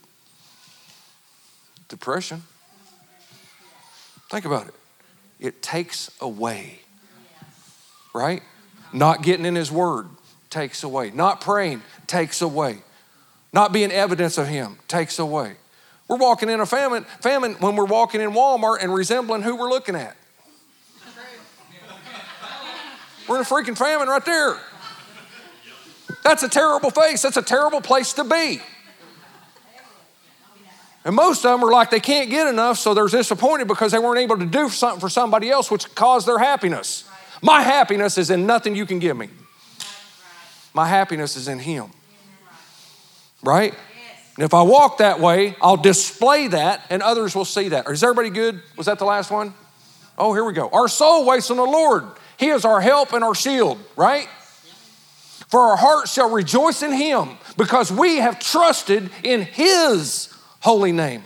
depression. 1.89 2.43
Think 4.33 4.47
about 4.47 4.67
it. 4.67 4.75
It 5.39 5.61
takes 5.61 6.11
away, 6.19 6.79
right? 8.15 8.43
Not 8.91 9.23
getting 9.23 9.45
in 9.45 9.55
His 9.55 9.71
Word 9.71 10.09
takes 10.49 10.83
away. 10.83 11.11
Not 11.11 11.43
praying 11.43 11.83
takes 12.07 12.41
away. 12.41 12.79
Not 13.53 13.75
being 13.75 13.93
evidence 13.93 14.39
of 14.39 14.47
Him 14.47 14.79
takes 14.89 15.19
away. 15.19 15.57
We're 16.09 16.17
walking 16.17 16.49
in 16.49 16.61
a 16.61 16.65
famine, 16.65 17.05
famine 17.21 17.57
when 17.57 17.77
we're 17.77 17.85
walking 17.85 18.23
in 18.23 18.31
Walmart 18.31 18.79
and 18.83 18.95
resembling 18.95 19.43
who 19.43 19.55
we're 19.55 19.69
looking 19.69 19.97
at. 19.97 20.17
We're 23.29 23.37
in 23.37 23.43
a 23.43 23.45
freaking 23.45 23.77
famine 23.77 24.09
right 24.09 24.25
there. 24.25 24.59
That's 26.25 26.43
a 26.43 26.49
terrible 26.49 26.89
face. 26.89 27.21
That's 27.21 27.37
a 27.37 27.43
terrible 27.43 27.83
place 27.83 28.15
to 28.15 28.25
be. 28.25 28.63
And 31.05 31.17
most 31.17 31.45
of 31.45 31.51
them 31.51 31.69
are 31.69 31.73
like 31.73 31.91
they 31.91 32.01
can't 32.01 32.31
get 32.31 32.47
enough, 32.47 32.79
so 32.79 32.95
they're 32.95 33.09
disappointed 33.09 33.67
because 33.67 33.93
they 33.93 33.99
weren't 33.99 34.21
able 34.21 34.39
to 34.39 34.47
do 34.47 34.69
something 34.69 35.01
for 35.01 35.09
somebody 35.09 35.51
else, 35.51 35.71
which 35.71 35.93
caused 35.95 36.29
their 36.29 36.39
happiness. 36.39 37.05
My 37.43 37.63
happiness 37.63 38.19
is 38.19 38.31
in 38.31 38.47
nothing 38.47 38.77
you 38.77 38.87
can 38.87 39.01
give 39.01 39.17
me. 39.17 39.29
My 40.75 40.87
happiness 40.87 41.37
is 41.37 41.49
in 41.49 41.59
Him. 41.59 41.91
right? 43.43 43.75
And 44.37 44.45
if 44.45 44.55
I 44.55 44.63
walk 44.63 44.99
that 44.99 45.21
way, 45.21 45.57
I'll 45.61 45.77
display 45.77 46.49
that 46.49 46.87
and 46.89 47.03
others 47.03 47.35
will 47.35 47.45
see 47.45 47.69
that. 47.71 47.87
Is 47.89 48.03
everybody 48.03 48.31
good? 48.31 48.63
Was 48.77 48.87
that 48.87 48.99
the 48.99 49.05
last 49.05 49.31
one? 49.31 49.53
Oh, 50.17 50.33
here 50.33 50.45
we 50.45 50.53
go. 50.53 50.69
Our 50.71 50.89
soul 50.89 51.27
waits 51.27 51.51
on 51.51 51.57
the 51.59 51.65
Lord. 51.65 52.05
He 52.39 52.49
is 52.49 52.65
our 52.65 52.81
help 52.81 53.13
and 53.13 53.23
our 53.23 53.35
shield, 53.35 53.79
right? 53.97 54.29
For 55.49 55.61
our 55.61 55.77
hearts 55.77 56.13
shall 56.13 56.31
rejoice 56.31 56.83
in 56.83 56.93
him 56.93 57.37
because 57.59 57.93
we 57.93 58.17
have 58.17 58.39
trusted 58.39 59.11
in 59.23 59.43
his 59.43 60.33
holy 60.63 60.93
name. 60.93 61.23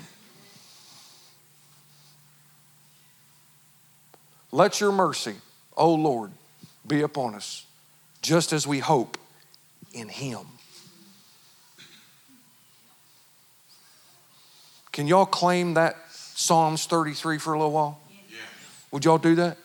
Let 4.50 4.80
your 4.80 4.90
mercy, 4.90 5.34
O 5.76 5.94
Lord, 5.94 6.32
be 6.86 7.02
upon 7.02 7.34
us, 7.34 7.66
just 8.22 8.52
as 8.52 8.66
we 8.66 8.78
hope 8.78 9.18
in 9.92 10.08
him. 10.08 10.46
Can 14.92 15.06
y'all 15.06 15.26
claim 15.26 15.74
that 15.74 15.96
Psalms 16.10 16.86
33 16.86 17.38
for 17.38 17.52
a 17.52 17.58
little 17.58 17.72
while? 17.72 18.00
Would 18.90 19.04
y'all 19.04 19.18
do 19.18 19.34
that? 19.34 19.58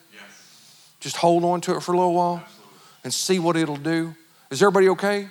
Just 1.00 1.16
hold 1.16 1.46
on 1.46 1.62
to 1.62 1.78
it 1.78 1.82
for 1.82 1.94
a 1.94 1.98
little 1.98 2.14
while 2.14 2.44
and 3.06 3.14
see 3.14 3.40
what 3.40 3.56
it'll 3.56 3.78
do. 3.78 4.14
Is 4.50 4.62
everybody 4.62 4.90
okay? 4.90 5.30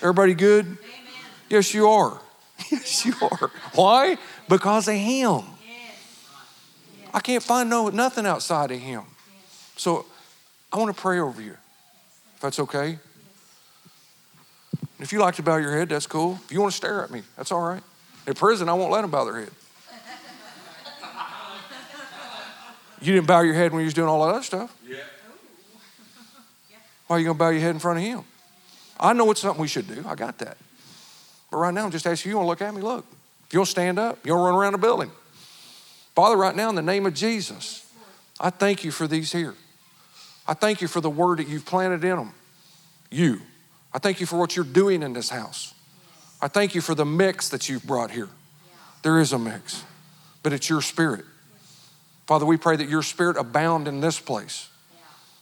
Everybody 0.00 0.34
good? 0.34 0.78
Yes, 1.48 1.74
you 1.74 1.88
are. 1.88 2.20
Yes, 2.70 3.04
you 3.06 3.14
are. 3.22 3.50
Why? 3.74 4.18
Because 4.48 4.88
of 4.88 4.94
Him. 4.94 5.42
I 7.14 7.20
can't 7.20 7.42
find 7.42 7.68
no 7.68 7.88
nothing 7.88 8.26
outside 8.26 8.70
of 8.70 8.78
Him. 8.78 9.02
So 9.76 10.06
I 10.72 10.78
want 10.78 10.94
to 10.94 11.00
pray 11.00 11.18
over 11.18 11.42
you, 11.42 11.56
if 12.34 12.40
that's 12.40 12.58
okay. 12.60 12.98
If 14.98 15.12
you 15.12 15.18
like 15.18 15.34
to 15.36 15.42
bow 15.42 15.56
your 15.56 15.76
head, 15.76 15.88
that's 15.88 16.06
cool. 16.06 16.38
If 16.44 16.52
you 16.52 16.60
want 16.60 16.72
to 16.72 16.76
stare 16.76 17.02
at 17.02 17.10
me, 17.10 17.22
that's 17.36 17.50
all 17.50 17.62
right. 17.62 17.82
In 18.26 18.34
prison, 18.34 18.68
I 18.68 18.74
won't 18.74 18.92
let 18.92 19.02
them 19.02 19.10
bow 19.10 19.24
their 19.24 19.40
head. 19.40 19.50
You 23.00 23.14
didn't 23.14 23.26
bow 23.26 23.40
your 23.40 23.54
head 23.54 23.72
when 23.72 23.80
you 23.80 23.86
was 23.86 23.94
doing 23.94 24.08
all 24.08 24.24
that 24.24 24.34
other 24.34 24.44
stuff. 24.44 24.74
Yeah. 24.88 24.98
Why 27.08 27.16
are 27.16 27.18
you 27.18 27.24
going 27.24 27.36
to 27.36 27.38
bow 27.38 27.48
your 27.48 27.60
head 27.60 27.70
in 27.70 27.80
front 27.80 27.98
of 27.98 28.04
him? 28.04 28.22
I 28.98 29.12
know 29.12 29.28
it's 29.32 29.40
something 29.40 29.60
we 29.60 29.66
should 29.66 29.88
do. 29.88 30.04
I 30.06 30.14
got 30.14 30.38
that. 30.38 30.56
But 31.52 31.58
right 31.58 31.74
now, 31.74 31.84
I'm 31.84 31.90
just 31.90 32.06
asking 32.06 32.30
you, 32.30 32.32
you 32.32 32.36
want 32.38 32.46
to 32.46 32.64
look 32.64 32.68
at 32.68 32.74
me? 32.74 32.80
Look. 32.80 33.04
If 33.46 33.52
you'll 33.52 33.66
stand 33.66 33.98
up, 33.98 34.18
you'll 34.24 34.42
run 34.42 34.54
around 34.54 34.72
the 34.72 34.78
building. 34.78 35.10
Father, 36.14 36.34
right 36.34 36.56
now, 36.56 36.70
in 36.70 36.74
the 36.74 36.82
name 36.82 37.04
of 37.04 37.12
Jesus, 37.12 37.86
I 38.40 38.48
thank 38.48 38.84
you 38.84 38.90
for 38.90 39.06
these 39.06 39.32
here. 39.32 39.54
I 40.48 40.54
thank 40.54 40.80
you 40.80 40.88
for 40.88 41.02
the 41.02 41.10
word 41.10 41.38
that 41.38 41.48
you've 41.48 41.66
planted 41.66 42.02
in 42.04 42.16
them. 42.16 42.32
You. 43.10 43.42
I 43.92 43.98
thank 43.98 44.18
you 44.18 44.24
for 44.24 44.38
what 44.38 44.56
you're 44.56 44.64
doing 44.64 45.02
in 45.02 45.12
this 45.12 45.28
house. 45.28 45.74
I 46.40 46.48
thank 46.48 46.74
you 46.74 46.80
for 46.80 46.94
the 46.94 47.04
mix 47.04 47.50
that 47.50 47.68
you've 47.68 47.84
brought 47.84 48.10
here. 48.10 48.30
There 49.02 49.20
is 49.20 49.34
a 49.34 49.38
mix, 49.38 49.84
but 50.42 50.54
it's 50.54 50.70
your 50.70 50.80
spirit. 50.80 51.26
Father, 52.26 52.46
we 52.46 52.56
pray 52.56 52.76
that 52.76 52.88
your 52.88 53.02
spirit 53.02 53.36
abound 53.36 53.88
in 53.88 54.00
this 54.00 54.18
place. 54.18 54.70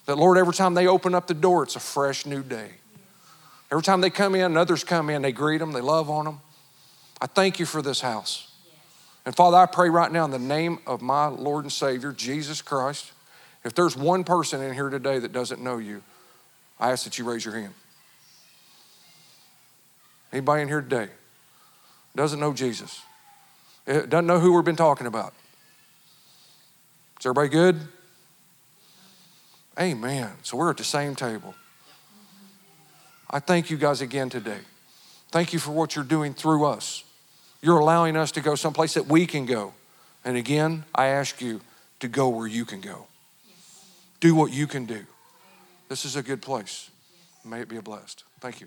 That, 0.07 0.19
Lord, 0.19 0.39
every 0.39 0.55
time 0.55 0.75
they 0.75 0.89
open 0.89 1.15
up 1.15 1.29
the 1.29 1.35
door, 1.35 1.63
it's 1.63 1.77
a 1.77 1.81
fresh 1.81 2.27
new 2.27 2.43
day. 2.43 2.71
Every 3.71 3.83
time 3.83 4.01
they 4.01 4.11
come 4.11 4.35
in 4.35 4.43
and 4.43 4.59
others 4.59 4.83
come 4.83 5.11
in, 5.11 5.23
they 5.23 5.33
greet 5.33 5.59
them, 5.59 5.73
they 5.73 5.81
love 5.81 6.11
on 6.11 6.25
them. 6.25 6.41
I 7.21 7.27
thank 7.27 7.61
you 7.61 7.67
for 7.67 7.83
this 7.83 8.01
house. 8.01 8.51
And 9.25 9.35
Father, 9.35 9.57
I 9.57 9.67
pray 9.67 9.91
right 9.91 10.11
now 10.11 10.25
in 10.25 10.31
the 10.31 10.39
name 10.39 10.79
of 10.87 11.03
my 11.03 11.27
Lord 11.27 11.65
and 11.65 11.73
Savior, 11.73 12.13
Jesus 12.13 12.63
Christ, 12.63 13.13
if 13.65 13.75
there's 13.75 13.97
one 13.97 14.25
person 14.25 14.63
in 14.63 14.73
here 14.73 14.89
today 14.89 15.19
that 15.19 15.33
doesn't 15.33 15.63
know 15.63 15.79
you, 15.79 16.03
I 16.79 16.93
ask 16.93 17.05
that 17.05 17.19
you 17.19 17.31
raise 17.31 17.45
your 17.45 17.55
hand. 17.55 17.75
Anybody 20.33 20.63
in 20.63 20.69
here 20.69 20.81
today 20.81 21.09
doesn't 22.17 22.41
know 22.41 22.53
Jesus, 22.53 23.03
eh, 23.87 24.07
doesn't 24.07 24.27
know 24.27 24.41
who 24.41 24.53
we've 24.53 24.65
been 24.65 24.77
talking 24.77 25.07
about? 25.07 25.35
Is 27.19 27.27
everybody 27.27 27.49
good? 27.49 27.81
Amen. 29.79 30.31
So 30.43 30.57
we're 30.57 30.71
at 30.71 30.77
the 30.79 30.85
same 30.85 31.15
table. 31.15 31.55
I 33.31 33.39
thank 33.39 33.71
you 33.71 33.77
guys 33.77 34.01
again 34.01 34.29
today. 34.29 34.59
Thank 35.31 35.53
you 35.53 35.61
for 35.61 35.71
what 35.71 35.95
you're 35.95 36.05
doing 36.05 36.35
through 36.35 36.67
us. 36.67 37.05
You're 37.63 37.79
allowing 37.79 38.17
us 38.17 38.33
to 38.33 38.41
go 38.41 38.57
someplace 38.57 38.95
that 38.95 39.07
we 39.07 39.27
can 39.27 39.47
go. 39.47 39.73
And 40.25 40.37
again, 40.37 40.85
I 40.95 41.07
ask 41.07 41.41
you 41.41 41.61
to 42.01 42.09
go 42.09 42.29
where 42.29 42.49
you 42.49 42.65
can 42.65 42.81
go. 42.81 43.07
Do 44.19 44.35
what 44.35 44.53
you 44.53 44.67
can 44.67 44.85
do. 44.85 45.05
This 45.89 46.05
is 46.05 46.17
a 46.17 46.23
good 46.23 46.43
place. 46.43 46.91
May 47.45 47.61
it 47.61 47.69
be 47.69 47.77
a 47.77 47.83
blessed. 47.83 48.25
Thank 48.41 48.61
you. 48.61 48.67